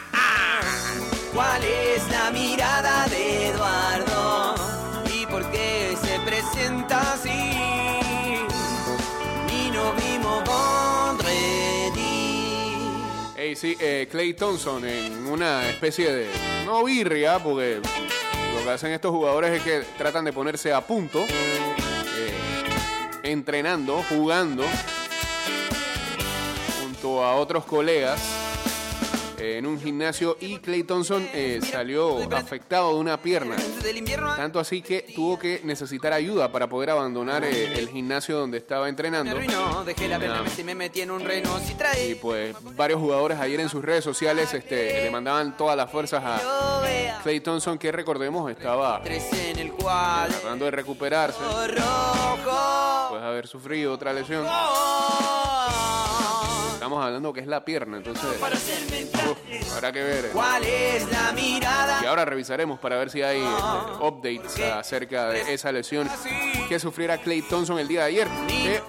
¿Cuál 1.34 1.64
es 1.64 2.10
la 2.10 2.30
mirada 2.32 3.08
de 3.08 3.48
Eduardo? 3.48 4.56
¿Y 5.14 5.26
por 5.28 5.50
qué 5.50 5.96
se 6.02 6.20
presenta 6.20 7.14
así? 7.14 7.30
Nino 9.48 9.94
vimos 9.94 10.44
Vendredi. 11.18 12.02
Ey, 13.38 13.56
sí, 13.56 13.78
eh, 13.80 14.10
Clay 14.12 14.34
Thompson 14.34 14.86
en 14.86 15.26
una 15.26 15.70
especie 15.70 16.12
de. 16.14 16.30
No 16.66 16.84
birria, 16.84 17.40
porque 17.40 17.80
lo 18.54 18.64
que 18.66 18.70
hacen 18.70 18.92
estos 18.92 19.12
jugadores 19.12 19.52
es 19.52 19.64
que 19.64 19.86
tratan 19.98 20.26
de 20.26 20.34
ponerse 20.34 20.74
a 20.74 20.82
punto, 20.82 21.26
eh, 21.30 22.34
entrenando, 23.24 24.04
jugando, 24.10 24.66
junto 26.82 27.24
a 27.24 27.36
otros 27.36 27.64
colegas 27.64 28.41
en 29.42 29.66
un 29.66 29.80
gimnasio. 29.80 30.38
Y 30.40 30.60
Clay 30.60 30.84
Thompson 30.84 31.28
eh, 31.34 31.60
salió 31.64 32.18
afectado 32.34 32.94
de 32.94 33.00
una 33.00 33.22
pierna. 33.22 33.56
Tanto 34.36 34.60
así 34.60 34.82
que 34.82 35.06
tuvo 35.16 35.38
que 35.40 35.62
necesitar 35.64 36.14
ayuda 36.14 36.52
para 36.52 36.68
poder 36.68 36.92
abandonar 36.92 37.44
eh, 37.44 37.78
el 37.78 37.90
gimnasio 37.90 38.38
donde 38.38 38.58
estaba 38.58 38.88
entrenando. 38.90 39.36
y 42.10 42.16
pues 42.16 42.56
varios 42.76 43.00
jugadores 43.00 43.40
ayer 43.40 43.60
en 43.60 43.70
sus 43.70 43.84
redes 43.84 44.04
sociales 44.04 44.54
este, 44.54 45.04
le 45.04 45.12
mandaban 45.12 45.58
todas 45.58 45.76
las 45.78 45.90
fuerzas 45.90 46.24
a. 46.24 46.82
Clay 47.24 47.40
Thompson, 47.40 47.78
que 47.78 47.92
recordemos 47.92 48.50
estaba 48.50 49.02
tratando 49.04 50.66
de 50.66 50.72
recuperarse, 50.72 51.40
después 53.04 53.22
de 53.22 53.28
haber 53.28 53.48
sufrido 53.48 53.94
otra 53.94 54.14
lesión. 54.14 54.46
Estamos 56.82 57.06
hablando 57.06 57.32
que 57.32 57.42
es 57.42 57.46
la 57.46 57.64
pierna, 57.64 57.98
entonces 57.98 58.26
uf, 58.26 59.74
habrá 59.76 59.92
que 59.92 60.02
ver. 60.02 60.32
¿Cuál 60.34 60.64
es 60.64 61.08
la 61.12 61.32
mirada? 61.32 62.00
Y 62.02 62.08
ahora 62.08 62.26
revisaremos 62.26 62.80
para 62.80 62.98
ver 62.98 63.12
si 63.12 63.22
hay 63.22 63.40
este, 63.40 64.04
updates 64.04 64.60
acerca 64.60 65.30
de 65.30 65.54
esa 65.54 65.72
lesión 65.72 66.10
que 66.68 66.80
sufriera 66.80 67.20
Clay 67.20 67.44
Thompson 67.44 67.78
el 67.78 67.88
día 67.88 68.00
de 68.00 68.06
ayer. 68.08 68.28
que 68.48 68.82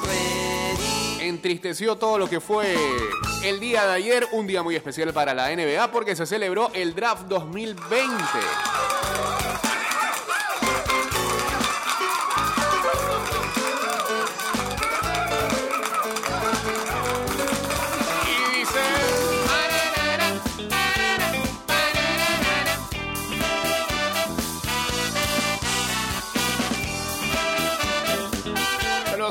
Vendredi. 0.00 1.28
entristeció 1.28 1.96
todo 1.96 2.16
lo 2.16 2.30
que 2.30 2.40
fue 2.40 2.74
el 3.44 3.60
día 3.60 3.86
de 3.86 3.92
ayer, 3.92 4.26
un 4.32 4.46
día 4.46 4.62
muy 4.62 4.74
especial 4.74 5.12
para 5.12 5.34
la 5.34 5.54
NBA 5.54 5.92
porque 5.92 6.16
se 6.16 6.24
celebró 6.24 6.70
el 6.72 6.94
draft 6.94 7.26
2020. 7.26 8.16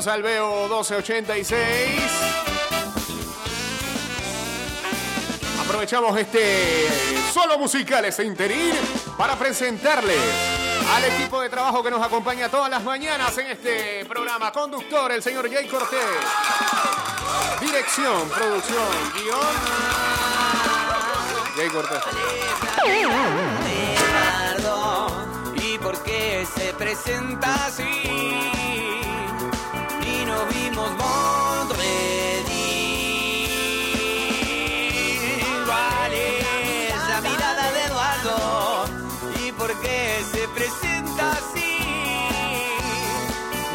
Saludos 0.04 0.06
al 0.06 0.22
Veo 0.22 0.68
1286. 0.68 1.56
Aprovechamos 5.64 6.18
este 6.18 6.88
solo 7.32 7.58
musical, 7.58 8.04
este 8.04 8.24
interín, 8.24 8.74
para 9.16 9.34
presentarles 9.38 10.20
al 10.94 11.04
equipo 11.04 11.40
de 11.40 11.48
trabajo 11.48 11.82
que 11.82 11.90
nos 11.90 12.02
acompaña 12.02 12.50
todas 12.50 12.70
las 12.70 12.84
mañanas 12.84 13.36
en 13.38 13.46
este 13.46 14.04
programa. 14.04 14.52
Conductor, 14.52 15.10
el 15.10 15.22
señor 15.22 15.50
Jay 15.50 15.66
Cortés. 15.68 16.00
Dirección, 17.60 18.28
producción, 18.28 18.88
guion. 19.14 19.38
Jay 21.56 21.68
Cortés. 21.70 22.02
¿Y 25.62 25.78
por 25.78 26.02
qué 26.02 26.46
se 26.54 26.74
presenta 26.74 27.66
así? 27.66 28.53
Vimos 30.74 30.90
Mondredi. 30.96 32.50
¿Cuál 35.66 36.12
es 36.12 37.08
la 37.08 37.20
mirada 37.20 37.70
de 37.70 37.82
Eduardo? 37.84 38.84
¿Y 39.46 39.52
por 39.52 39.72
qué 39.80 40.18
se 40.32 40.48
presenta 40.48 41.30
así? 41.30 41.78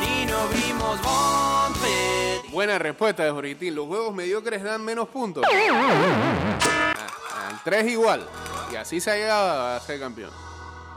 Ni 0.01 0.25
no 0.25 0.45
vimos 0.49 0.99
Mondredi. 1.01 2.49
Buena 2.51 2.77
respuesta 2.77 3.23
de 3.23 3.31
Joritín. 3.31 3.75
Los 3.75 3.87
juegos 3.87 4.13
mediocres 4.13 4.61
dan 4.61 4.83
menos 4.83 5.07
puntos. 5.07 5.45
Ah, 5.49 6.93
Al 7.47 7.63
3 7.63 7.91
igual. 7.91 8.27
Y 8.73 8.75
así 8.75 8.99
se 8.99 9.11
ha 9.11 9.15
llegado 9.15 9.77
a 9.77 9.79
ser 9.79 10.01
campeón. 10.01 10.31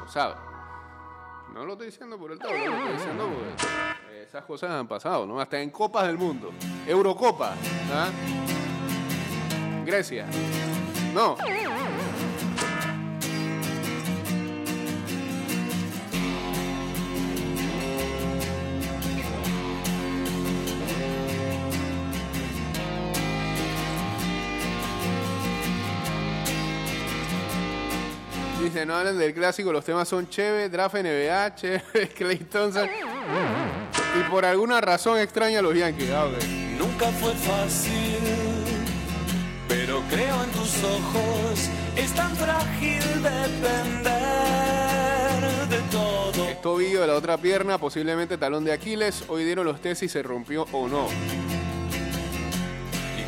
Lo 0.05 0.11
sabe. 0.11 0.35
No 1.55 1.65
lo 1.65 1.75
estoy 1.75 1.87
diciendo 1.87 2.19
por 2.19 2.33
el 2.33 2.41
tablo, 2.41 2.57
lo 2.57 2.77
estoy 2.77 2.93
diciendo 2.95 3.29
porque 3.29 3.92
esas 4.23 4.45
cosas 4.45 4.71
han 4.71 4.87
pasado, 4.87 5.27
¿no? 5.27 5.41
Hasta 5.41 5.61
en 5.61 5.71
Copas 5.71 6.07
del 6.07 6.19
Mundo. 6.19 6.53
Eurocopa. 6.87 7.55
¿ah? 7.93 8.11
Grecia. 9.85 10.27
No. 11.13 11.37
Dice, 28.63 28.87
no 28.87 28.95
hablan 28.95 29.19
del 29.19 29.35
clásico, 29.35 29.73
los 29.73 29.85
temas 29.85 30.09
son 30.09 30.29
Cheve, 30.29 30.69
Draft 30.69 30.95
NBA, 30.95 31.55
Cheve, 31.57 31.83
Clay 32.17 32.39
Thompson. 32.51 32.89
Y 34.19 34.23
por 34.31 34.45
alguna 34.45 34.81
razón 34.81 35.19
extraña 35.19 35.61
a 35.61 35.63
los 35.63 35.75
Yankees. 35.75 36.11
Ah, 36.11 36.27
ok. 36.27 36.43
Nunca 36.79 37.07
fue 37.13 37.33
fácil, 37.35 38.19
pero 39.69 40.03
creo 40.11 40.45
en 40.45 40.51
tus 40.51 40.83
ojos. 40.85 41.69
Es 41.97 42.13
tan 42.13 42.35
frágil 42.37 43.03
depender 43.23 44.13
de 45.69 45.79
todo. 45.91 46.49
Es 46.49 46.61
tobillo 46.61 47.01
de 47.01 47.07
la 47.07 47.15
otra 47.15 47.39
pierna, 47.39 47.79
posiblemente 47.79 48.37
talón 48.37 48.65
de 48.65 48.73
Aquiles. 48.73 49.25
Hoy 49.29 49.45
dieron 49.45 49.65
los 49.67 49.81
test 49.81 50.01
si 50.01 50.09
se 50.09 50.23
rompió 50.23 50.67
o 50.73 50.89
no. 50.89 51.09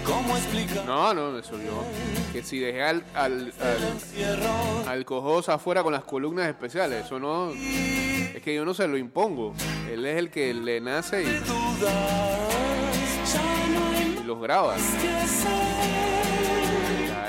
¿Y 0.04 0.06
cómo 0.06 0.36
explicar 0.36 0.84
No, 0.84 1.14
no, 1.14 1.38
eso 1.38 1.58
yo. 1.58 1.84
Que 2.32 2.42
si 2.42 2.58
dejé 2.58 2.82
al, 2.82 3.04
al, 3.14 3.52
al, 4.86 5.06
afuera 5.48 5.82
con 5.82 5.92
las 5.92 6.04
columnas 6.04 6.48
especiales. 6.48 7.06
Eso 7.06 7.18
no. 7.18 7.52
Es 7.52 8.42
que 8.42 8.54
yo 8.54 8.64
no 8.64 8.74
se 8.74 8.86
lo 8.86 8.96
impongo. 8.98 9.54
Él 9.90 10.04
es 10.04 10.18
el 10.18 10.30
que 10.30 10.52
le 10.52 10.80
nace 10.80 11.22
y, 11.22 11.40
los 14.24 14.40
graba. 14.40 14.76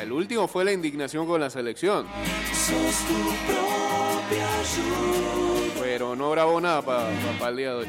El 0.02 0.12
último 0.12 0.48
fue 0.48 0.66
la 0.66 0.72
indignación 0.72 1.28
con 1.28 1.40
la 1.42 1.50
selección. 1.50 2.08
Pero 5.82 6.16
no 6.16 6.32
grabó 6.32 6.62
nada 6.62 6.82
para 6.82 7.10
el 7.50 7.58
día 7.58 7.70
de 7.70 7.76
hoy. 7.76 7.88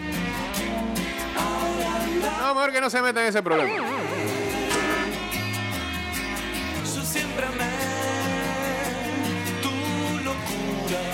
No, 2.38 2.54
mejor 2.54 2.72
que 2.72 2.80
no 2.80 2.90
se 2.90 3.02
meta 3.02 3.20
en 3.22 3.28
ese 3.28 3.42
problema. 3.42 3.74
Siempre 7.16 7.46
amé 7.46 7.64
tu 9.62 9.70
locura. 10.22 11.04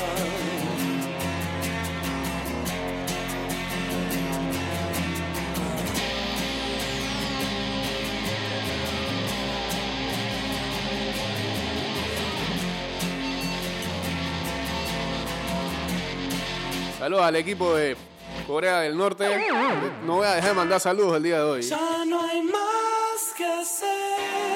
Saludos 16.99 17.23
al 17.23 17.37
equipo 17.37 17.77
de 17.77 17.97
Corea 18.49 18.81
del 18.81 18.97
Norte. 18.97 19.25
No 20.05 20.17
voy 20.17 20.27
a 20.27 20.35
dejar 20.35 20.51
de 20.51 20.57
mandar 20.57 20.81
saludos 20.81 21.19
el 21.19 21.23
día 21.23 21.37
de 21.37 21.45
hoy. 21.45 21.63
Ya 21.63 22.05
no 22.05 22.23
hay 22.25 22.43
más 22.43 23.35
que 23.37 23.47
hacer. 23.47 24.52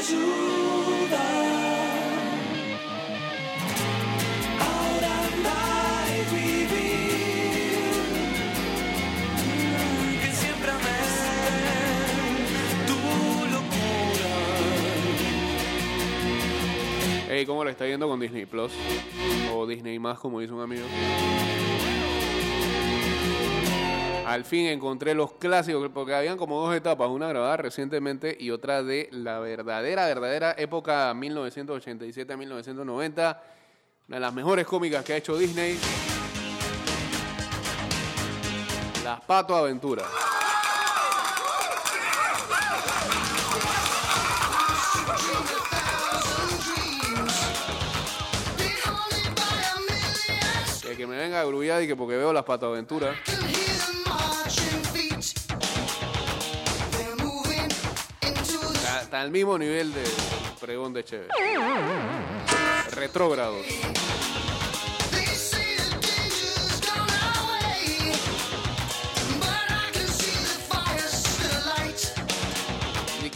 Ey, 0.00 0.06
¿cómo 17.44 17.62
le 17.64 17.72
está 17.72 17.86
yendo 17.86 18.08
con 18.08 18.18
Disney 18.18 18.46
Plus? 18.46 18.72
O 19.52 19.66
Disney 19.66 19.98
Más, 19.98 20.18
como 20.18 20.40
dice 20.40 20.54
un 20.54 20.62
amigo. 20.62 20.86
Al 24.30 24.44
fin 24.44 24.66
encontré 24.66 25.12
los 25.12 25.32
clásicos, 25.32 25.90
porque 25.92 26.14
habían 26.14 26.38
como 26.38 26.64
dos 26.64 26.72
etapas, 26.72 27.08
una 27.08 27.26
grabada 27.26 27.56
recientemente 27.56 28.36
y 28.38 28.52
otra 28.52 28.84
de 28.84 29.08
la 29.10 29.40
verdadera, 29.40 30.06
verdadera 30.06 30.54
época 30.56 31.12
1987 31.14 32.32
a 32.32 32.36
1990. 32.36 33.42
Una 34.06 34.16
de 34.16 34.20
las 34.20 34.32
mejores 34.32 34.66
cómicas 34.68 35.04
que 35.04 35.14
ha 35.14 35.16
hecho 35.16 35.36
Disney. 35.36 35.76
Las 39.02 39.20
Pato 39.22 39.56
Aventuras. 39.56 40.06
Que, 50.96 51.06
me 51.06 51.16
venga 51.16 51.40
a 51.40 51.44
grullar 51.44 51.82
y 51.82 51.88
que 51.88 51.96
porque 51.96 52.16
veo 52.16 52.32
las 52.32 52.44
Pato 52.44 52.66
Está 59.10 59.22
al 59.22 59.32
mismo 59.32 59.58
nivel 59.58 59.92
de 59.92 60.04
pregón 60.60 60.92
de 60.92 61.02
Chévere. 61.02 61.30
Retrógrados. 62.92 63.66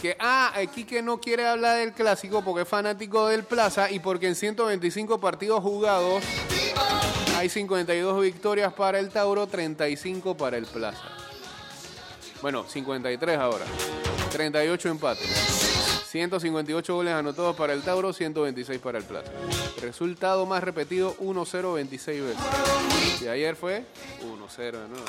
Que, 0.01 0.15
ah, 0.17 0.53
aquí 0.55 0.85
que 0.85 1.01
no 1.01 1.19
quiere 1.19 1.45
hablar 1.45 1.79
del 1.79 1.91
clásico 1.91 2.41
porque 2.41 2.61
es 2.61 2.69
fanático 2.69 3.27
del 3.27 3.43
Plaza 3.43 3.91
y 3.91 3.99
porque 3.99 4.27
en 4.27 4.35
125 4.35 5.19
partidos 5.19 5.61
jugados 5.61 6.23
hay 7.35 7.49
52 7.49 8.21
victorias 8.21 8.71
para 8.71 8.97
el 8.97 9.09
Tauro, 9.09 9.45
35 9.45 10.37
para 10.37 10.55
el 10.55 10.67
Plaza. 10.67 11.03
Bueno, 12.41 12.63
53 12.65 13.37
ahora. 13.39 13.65
38 14.31 14.89
empates. 14.89 15.54
158 16.15 16.95
goles 16.95 17.13
anotados 17.13 17.57
para 17.57 17.73
el 17.73 17.81
Tauro, 17.81 18.13
126 18.13 18.79
para 18.79 18.99
el 18.99 19.03
Plaza. 19.03 19.29
Resultado 19.81 20.45
más 20.45 20.63
repetido, 20.63 21.13
1-0 21.17 21.73
26 21.73 22.21
veces. 22.21 23.21
Y 23.21 23.27
ayer 23.27 23.57
fue 23.57 23.83
1-0 24.21 24.57
de 24.57 24.87
nuevo. 24.87 25.05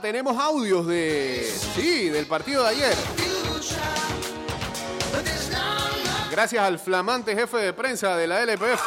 Tenemos 0.00 0.38
audios 0.38 0.86
de. 0.86 1.46
Sí, 1.74 2.08
del 2.08 2.26
partido 2.26 2.62
de 2.62 2.70
ayer. 2.70 2.94
Gracias 6.30 6.62
al 6.62 6.78
flamante 6.78 7.34
jefe 7.34 7.58
de 7.58 7.72
prensa 7.72 8.16
de 8.16 8.26
la 8.26 8.42
LPF. 8.42 8.86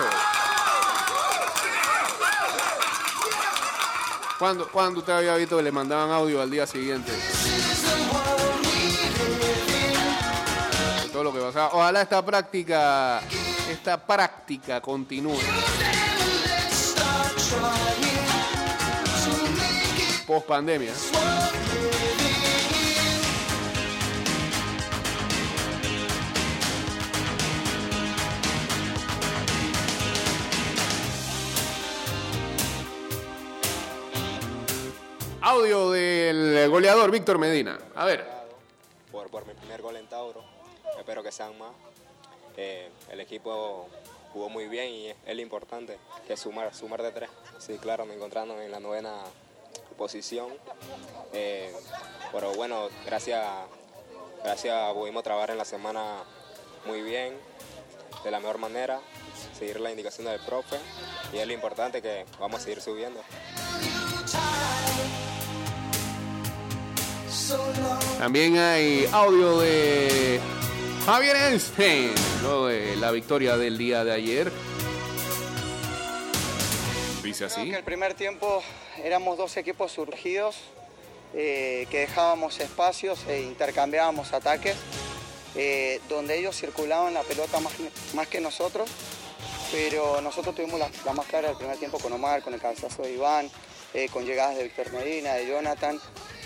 ¿Cuándo, 4.40 4.68
cuándo 4.70 5.02
usted 5.02 5.14
había 5.14 5.36
visto 5.36 5.58
que 5.58 5.64
le 5.64 5.72
mandaban 5.72 6.10
audio 6.10 6.42
al 6.42 6.50
día 6.50 6.66
siguiente? 6.66 7.12
Todo 11.12 11.24
lo 11.24 11.34
que 11.34 11.40
pasaba. 11.40 11.70
Ojalá 11.74 12.02
esta 12.02 12.26
práctica, 12.26 13.22
esta 13.70 13.98
práctica 14.04 14.82
continúe. 14.82 15.38
Post 20.34 20.48
pandemia. 20.48 20.92
Audio 35.42 35.92
del 35.92 36.68
goleador 36.68 37.12
Víctor 37.12 37.38
Medina. 37.38 37.78
A 37.94 38.06
ver. 38.06 38.26
por, 39.12 39.46
mi 39.46 39.54
primer 39.54 39.84
gol 39.84 39.98
en 39.98 40.08
Tauro. 40.08 40.44
Espero 40.98 41.22
que 41.22 41.32
sean 41.32 41.56
más. 41.60 41.70
Eh, 42.58 42.90
el 43.12 43.20
equipo 43.20 43.88
jugó 44.32 44.50
muy 44.50 44.68
bien 44.68 44.90
y 44.90 45.08
es, 45.10 45.36
lo 45.36 45.42
importante, 45.44 46.00
que 46.26 46.34
es 46.34 46.40
sumar, 46.40 46.74
sumar 46.74 47.04
de 47.04 47.12
tres. 47.12 47.30
Sí, 47.60 47.78
claro, 47.78 48.08
me 48.08 48.16
encontrando 48.16 48.60
en 48.60 48.72
la 48.72 48.80
novena 48.80 49.14
posición. 49.94 50.48
Eh, 51.34 51.74
pero 52.32 52.54
bueno, 52.54 52.90
gracias, 53.06 53.46
gracias 54.44 54.94
pudimos 54.94 55.24
trabajar 55.24 55.52
en 55.52 55.58
la 55.58 55.66
semana 55.66 56.24
muy 56.86 57.02
bien, 57.02 57.34
de 58.24 58.32
la 58.32 58.40
mejor 58.40 58.58
manera, 58.58 59.00
seguir 59.58 59.80
la 59.80 59.92
indicación 59.92 60.28
del 60.28 60.40
profe 60.42 60.78
y 61.32 61.38
es 61.38 61.48
lo 61.48 61.54
importante 61.54 62.02
que 62.02 62.26
vamos 62.40 62.62
a 62.62 62.64
seguir 62.64 62.82
subiendo. 62.82 63.22
También 68.20 68.58
hay 68.58 69.08
audio 69.12 69.60
de 69.60 70.40
Javier 71.06 71.36
Einstein, 71.36 72.14
de 72.68 72.96
la 72.96 73.12
victoria 73.12 73.58
del 73.58 73.78
día 73.78 74.04
de 74.04 74.14
ayer. 74.14 74.52
Dice 77.34 77.46
Creo 77.48 77.62
así. 77.64 77.72
que 77.72 77.78
el 77.78 77.84
primer 77.84 78.14
tiempo 78.14 78.62
éramos 79.04 79.40
dos 79.40 79.58
equipos 79.58 79.92
surgidos 79.92 80.56
eh, 81.34 81.88
que 81.90 82.02
dejábamos 82.02 82.60
espacios 82.60 83.26
e 83.28 83.42
intercambiábamos 83.42 84.34
ataques, 84.34 84.76
eh, 85.56 86.00
donde 86.10 86.38
ellos 86.38 86.56
circulaban 86.56 87.16
la 87.16 87.24
pelota 87.24 87.60
más, 87.60 87.74
más 88.14 88.28
que 88.28 88.40
nosotros, 88.40 88.88
pero 89.72 90.22
nosotros 90.22 90.54
tuvimos 90.54 90.80
la, 90.80 90.92
la 91.06 91.14
más 91.14 91.26
clara 91.26 91.48
del 91.48 91.58
primer 91.58 91.78
tiempo 91.78 91.98
con 91.98 92.14
Omar, 92.14 92.44
con 92.44 92.54
el 92.54 92.62
cabezazo 92.62 93.02
de 93.02 93.14
Iván, 93.14 93.50
eh, 93.96 94.10
con 94.14 94.26
llegadas 94.26 94.56
de 94.56 94.66
Víctor 94.66 94.92
Medina, 94.94 95.34
de 95.34 95.48
Jonathan. 95.48 96.00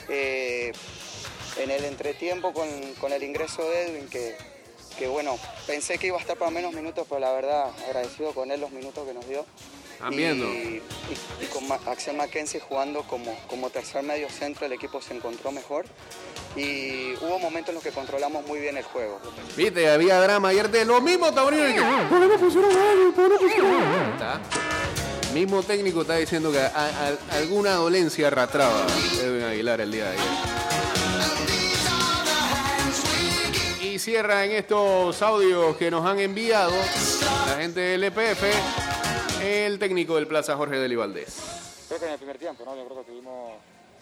en 0.07 1.71
el 1.71 1.83
entretiempo 1.83 2.53
con, 2.53 2.69
con 3.01 3.11
el 3.11 3.23
ingreso 3.23 3.69
de 3.69 3.87
Edwin, 3.87 4.07
que, 4.07 4.37
que 4.97 5.07
bueno, 5.09 5.37
pensé 5.65 5.97
que 5.97 6.07
iba 6.07 6.17
a 6.17 6.21
estar 6.21 6.37
para 6.37 6.49
menos 6.49 6.73
minutos, 6.73 7.05
pero 7.09 7.19
la 7.19 7.33
verdad 7.33 7.71
agradecido 7.87 8.31
con 8.31 8.51
él 8.51 8.61
los 8.61 8.71
minutos 8.71 9.05
que 9.05 9.13
nos 9.13 9.27
dio. 9.27 9.45
Están 9.97 10.13
Y- 10.13 10.17
viendo. 10.17 10.45
Y, 10.45 10.81
y 11.41 11.45
con 11.47 11.63
Axel 11.91 12.15
Mackenzie 12.15 12.59
jugando 12.59 13.01
como, 13.03 13.35
como 13.47 13.71
tercer 13.71 14.03
medio 14.03 14.29
centro, 14.29 14.67
el 14.67 14.73
equipo 14.73 15.01
se 15.01 15.15
encontró 15.15 15.51
mejor. 15.51 15.85
Y 16.55 17.13
hubo 17.15 17.39
momentos 17.39 17.69
en 17.69 17.75
los 17.75 17.83
que 17.83 17.89
controlamos 17.91 18.45
muy 18.45 18.59
bien 18.59 18.77
el 18.77 18.83
juego. 18.83 19.19
Viste, 19.55 19.89
había 19.89 20.19
drama 20.21 20.49
ayer 20.49 20.69
de 20.69 20.85
los 20.85 21.01
mismos 21.01 21.33
taurinos. 21.33 21.85
Mismo 25.33 25.61
técnico 25.63 26.01
está 26.01 26.15
diciendo 26.15 26.51
que 26.51 26.59
a- 26.59 26.71
a- 26.75 27.17
alguna 27.37 27.73
dolencia 27.75 28.27
arrastraba 28.27 28.85
Edwin 29.21 29.43
Aguilar 29.43 29.81
el 29.81 29.91
día 29.91 30.05
de 30.05 30.11
ayer. 30.11 30.25
Y 33.81 33.99
cierra 33.99 34.45
en 34.45 34.51
estos 34.53 35.21
audios 35.21 35.75
que 35.77 35.89
nos 35.91 36.05
han 36.05 36.19
enviado 36.19 36.71
la 37.47 37.57
gente 37.57 37.79
del 37.81 38.03
EPF 38.05 38.43
el 39.47 39.79
técnico 39.79 40.15
del 40.15 40.27
Plaza 40.27 40.57
Jorge 40.57 40.75
de 40.77 40.95
Valdés. 40.95 41.85
Creo 41.87 41.99
que 41.99 42.05
en 42.05 42.11
el 42.11 42.17
primer 42.17 42.37
tiempo, 42.37 42.65
¿no? 42.65 42.75
Yo 42.75 42.85
creo 42.85 42.97
que 42.97 43.11
tuvimos 43.11 43.53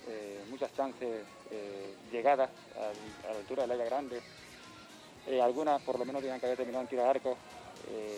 eh, 0.08 0.43
muchas 0.49 0.73
chances 0.75 1.23
eh, 1.51 1.95
llegadas 2.12 2.49
a, 2.77 3.29
a 3.29 3.34
la 3.34 3.39
altura 3.39 3.63
del 3.63 3.71
área 3.73 3.86
grande. 3.86 4.21
Eh, 5.27 5.41
algunas 5.41 5.81
por 5.84 5.99
lo 5.99 6.05
menos 6.05 6.21
tenían 6.21 6.39
que 6.39 6.47
haber 6.47 6.58
terminado 6.58 6.81
en 6.81 6.88
tiro 6.88 7.03
de 7.03 7.10
arco. 7.10 7.38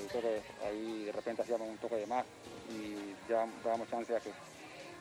Creo 0.09 0.21
que 0.21 0.41
ahí 0.65 1.03
de 1.05 1.11
repente 1.11 1.41
hacíamos 1.41 1.67
un 1.67 1.77
toque 1.77 1.97
de 1.97 2.07
más 2.07 2.23
y 2.69 3.13
ya 3.29 3.45
dábamos 3.63 3.89
chance 3.89 4.15
a 4.15 4.19
que 4.21 4.31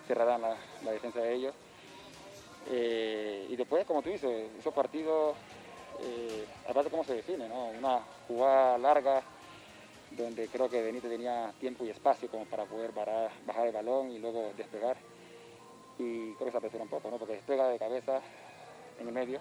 cerraran 0.09 0.43
la, 0.43 0.57
la 0.85 0.91
defensa 0.91 1.21
de 1.21 1.35
ellos. 1.35 1.55
Y 3.49 3.55
después, 3.55 3.87
como 3.87 4.03
tú 4.03 4.11
dices, 4.11 4.51
esos 4.59 4.75
partidos, 4.75 5.37
aparte 6.69 6.91
cómo 6.91 7.05
se 7.05 7.15
define, 7.15 7.49
¿no? 7.49 7.67
Una 7.69 8.01
jugada 8.27 8.77
larga 8.79 9.23
donde 10.17 10.49
creo 10.49 10.69
que 10.69 10.83
Benito 10.83 11.09
tenía 11.09 11.53
tiempo 11.61 11.85
y 11.85 11.91
espacio 11.91 12.29
como 12.29 12.45
para 12.47 12.65
poder 12.65 12.93
bajar, 12.93 13.31
bajar 13.47 13.67
el 13.67 13.73
balón 13.73 14.11
y 14.11 14.19
luego 14.19 14.53
despegar. 14.57 14.97
Y 15.99 16.33
creo 16.35 16.47
que 16.47 16.51
se 16.51 16.59
apresuró 16.59 16.83
un 16.83 16.91
poco, 16.91 17.11
¿no? 17.11 17.19
Porque 17.19 17.35
despega 17.35 17.69
de 17.69 17.79
cabeza 17.79 18.21
en 19.01 19.09
el 19.09 19.15
medio 19.15 19.41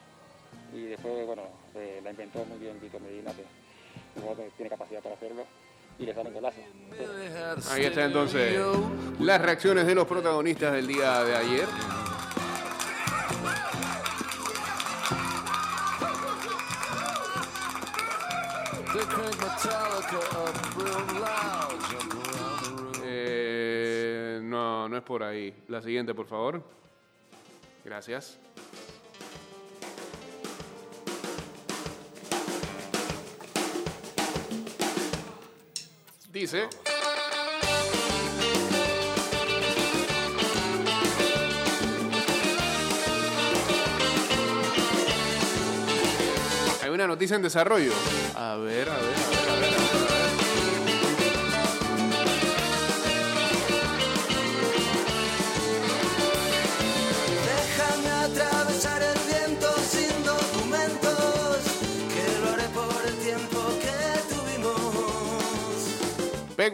y 0.74 0.84
después, 0.84 1.26
bueno, 1.26 1.44
eh, 1.76 2.02
la 2.04 2.12
inventó 2.12 2.44
muy 2.46 2.58
bien 2.58 2.80
Víctor 2.80 3.02
Medina, 3.02 3.32
que 3.34 3.44
tiene 4.58 4.70
capacidad 4.70 5.02
para 5.02 5.16
hacerlo 5.16 5.44
y 5.98 6.06
le 6.06 6.14
sale 6.14 6.30
un 6.30 6.36
golazo. 6.36 6.62
Ahí 7.72 7.86
está 7.86 8.06
entonces 8.06 8.60
las 9.20 9.42
reacciones 9.42 9.86
de 9.86 9.96
los 9.96 10.06
protagonistas 10.08 10.74
del 10.74 10.88
día 10.88 11.24
de 11.24 11.36
ayer. 11.36 12.05
Eh, 23.04 24.40
no, 24.42 24.90
no 24.90 24.98
es 24.98 25.04
por 25.04 25.24
ahí. 25.24 25.54
La 25.68 25.82
siguiente, 25.82 26.14
por 26.14 26.28
favor. 26.28 26.64
Gracias. 27.84 28.40
Dice. 36.32 36.68
Una 46.96 47.08
noticia 47.08 47.36
en 47.36 47.42
desarrollo. 47.42 47.92
A 48.36 48.56
ver, 48.56 48.90
a 48.90 48.96
ver, 48.96 49.00
a 49.00 49.00
ver, 49.00 49.50
a 49.50 49.56
ver. 49.56 49.76
a. 49.76 49.96
Déjame 57.46 58.10
atravesar 58.10 58.55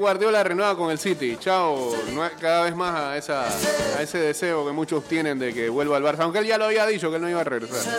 Guardiola 0.02 0.44
renueva 0.44 0.76
con 0.76 0.90
el 0.90 0.98
City. 0.98 1.38
Chao. 1.40 1.92
Cada 2.40 2.64
vez 2.64 2.76
más 2.76 3.00
a, 3.00 3.18
esa, 3.18 3.46
a 3.46 4.02
ese 4.02 4.18
deseo 4.18 4.66
que 4.66 4.72
muchos 4.72 5.04
tienen 5.04 5.38
de 5.38 5.54
que 5.54 5.70
vuelva 5.70 5.98
al 5.98 6.04
Barça. 6.04 6.22
Aunque 6.22 6.40
él 6.40 6.48
ya 6.48 6.58
lo 6.58 6.66
había 6.66 6.88
dicho 6.88 7.10
que 7.12 7.18
él 7.18 7.22
no 7.22 7.30
iba 7.30 7.42
a 7.42 7.44
regresar. 7.44 7.98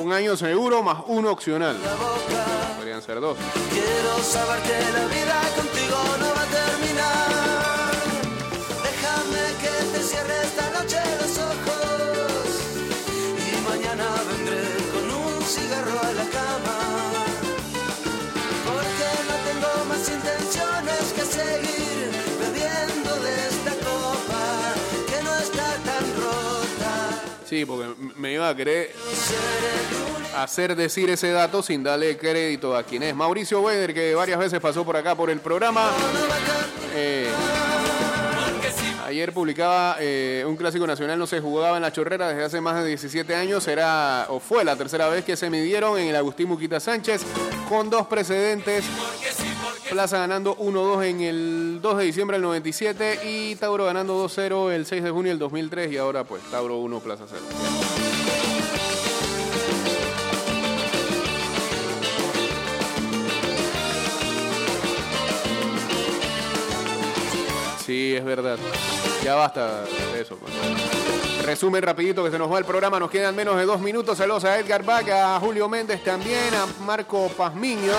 Un 0.00 0.12
año 0.12 0.36
seguro 0.36 0.82
más 0.84 1.02
uno 1.08 1.32
opcional. 1.32 1.76
Podrían 2.76 3.02
ser 3.02 3.20
dos. 3.20 3.36
Quiero 3.70 4.22
saber 4.22 4.62
que 4.62 4.92
la 4.92 5.06
vida 5.06 5.42
Sí, 27.48 27.64
porque 27.64 27.94
me 28.16 28.32
iba 28.32 28.48
a 28.48 28.56
querer 28.56 28.92
hacer 30.36 30.74
decir 30.74 31.08
ese 31.10 31.30
dato 31.30 31.62
sin 31.62 31.84
darle 31.84 32.16
crédito 32.18 32.76
a 32.76 32.82
quien 32.82 33.04
es. 33.04 33.14
Mauricio 33.14 33.60
Weder, 33.60 33.94
que 33.94 34.16
varias 34.16 34.38
veces 34.38 34.60
pasó 34.60 34.84
por 34.84 34.96
acá 34.96 35.14
por 35.14 35.30
el 35.30 35.38
programa. 35.38 35.90
Eh, 36.94 37.28
ayer 39.06 39.32
publicaba 39.32 39.96
eh, 40.00 40.44
un 40.44 40.56
clásico 40.56 40.88
nacional, 40.88 41.18
no 41.18 41.26
se 41.28 41.40
jugaba 41.40 41.76
en 41.76 41.82
la 41.82 41.92
chorrera 41.92 42.28
desde 42.28 42.42
hace 42.42 42.60
más 42.60 42.82
de 42.82 42.88
17 42.88 43.32
años. 43.36 43.68
Era, 43.68 44.26
o 44.28 44.40
fue 44.40 44.64
la 44.64 44.74
tercera 44.74 45.08
vez 45.08 45.24
que 45.24 45.36
se 45.36 45.48
midieron 45.48 45.98
en 45.98 46.08
el 46.08 46.16
Agustín 46.16 46.48
Muquita 46.48 46.80
Sánchez, 46.80 47.22
con 47.68 47.88
dos 47.88 48.08
precedentes. 48.08 48.84
Plaza 49.90 50.18
ganando 50.18 50.56
1-2 50.56 51.04
en 51.04 51.20
el 51.20 51.78
2 51.80 51.98
de 51.98 52.04
diciembre 52.04 52.36
del 52.36 52.42
97 52.42 53.20
y 53.24 53.54
Tauro 53.56 53.84
ganando 53.84 54.24
2-0 54.26 54.72
el 54.72 54.84
6 54.84 55.02
de 55.02 55.10
junio 55.10 55.30
del 55.30 55.38
2003 55.38 55.92
y 55.92 55.96
ahora 55.96 56.24
pues 56.24 56.42
Tauro 56.50 56.78
1, 56.78 57.00
Plaza 57.00 57.24
0. 57.28 57.42
Sí, 67.86 68.16
es 68.16 68.24
verdad. 68.24 68.58
Ya 69.22 69.36
basta 69.36 69.84
de 70.12 70.20
eso. 70.20 70.36
Resumen 71.44 71.80
rapidito 71.80 72.24
que 72.24 72.32
se 72.32 72.38
nos 72.38 72.52
va 72.52 72.58
el 72.58 72.64
programa. 72.64 72.98
Nos 72.98 73.10
quedan 73.10 73.36
menos 73.36 73.56
de 73.56 73.64
dos 73.64 73.80
minutos. 73.80 74.18
Saludos 74.18 74.44
a 74.44 74.58
Edgar 74.58 74.84
Vaca, 74.84 75.36
a 75.36 75.40
Julio 75.40 75.68
Méndez 75.68 76.02
también, 76.02 76.52
a 76.54 76.66
Marco 76.82 77.28
Pazmiño. 77.28 77.92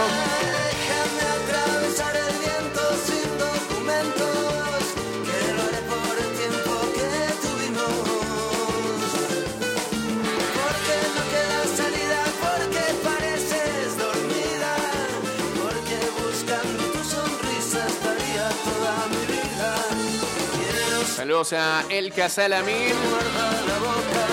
Saludos 21.38 21.54
a 21.54 21.86
El 21.92 22.12
Casalamín. 22.12 22.96
guardar 23.12 23.64
la 23.68 23.78
boca, 23.78 24.26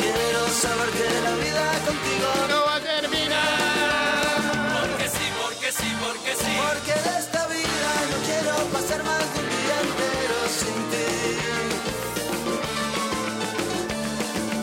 quiero 0.00 0.48
saber 0.48 0.88
que 0.96 1.20
la 1.20 1.34
vida 1.36 1.72
contigo 1.84 2.28
No 2.48 2.64
va 2.64 2.76
a 2.76 2.80
terminar. 2.80 4.40
Porque 4.80 5.08
sí, 5.10 5.26
porque 5.42 5.72
sí, 5.72 5.92
porque 6.00 6.32
sí. 6.40 6.56
Porque 6.56 6.94
de 7.06 7.18
esta 7.18 7.46
vida 7.48 7.90
no 8.10 8.16
quiero 8.24 8.54
pasar 8.72 9.04
más 9.04 9.24
de 9.34 9.40
un 9.40 9.48
día 9.52 9.76
entero 9.84 10.38
sin 10.58 10.78
ti. 10.90 11.08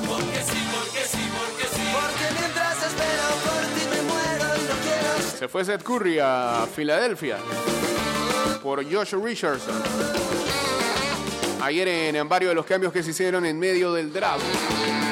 Porque 0.07 0.41
sí, 0.49 0.59
porque 0.73 1.01
sí, 1.05 1.23
porque 1.37 1.65
sí. 1.75 1.83
Porque 2.01 2.25
mientras 2.39 2.77
espero 2.81 3.25
por 3.45 3.61
ti 3.75 3.83
me 3.91 4.01
muero 4.09 4.47
y 4.57 4.63
no 4.65 4.75
quiero 4.81 5.37
Se 5.37 5.47
fue 5.47 5.65
Seth 5.65 5.83
Curry 5.83 6.17
a 6.19 6.67
Filadelfia 6.75 7.37
por 8.63 8.83
Josh 8.91 9.13
Richardson. 9.13 9.81
Ayer 11.61 11.87
en, 11.87 12.15
en 12.15 12.27
varios 12.27 12.51
de 12.51 12.55
los 12.55 12.65
cambios 12.65 12.91
que 12.91 13.03
se 13.03 13.11
hicieron 13.11 13.45
en 13.45 13.59
medio 13.59 13.93
del 13.93 14.11
draft. 14.11 15.10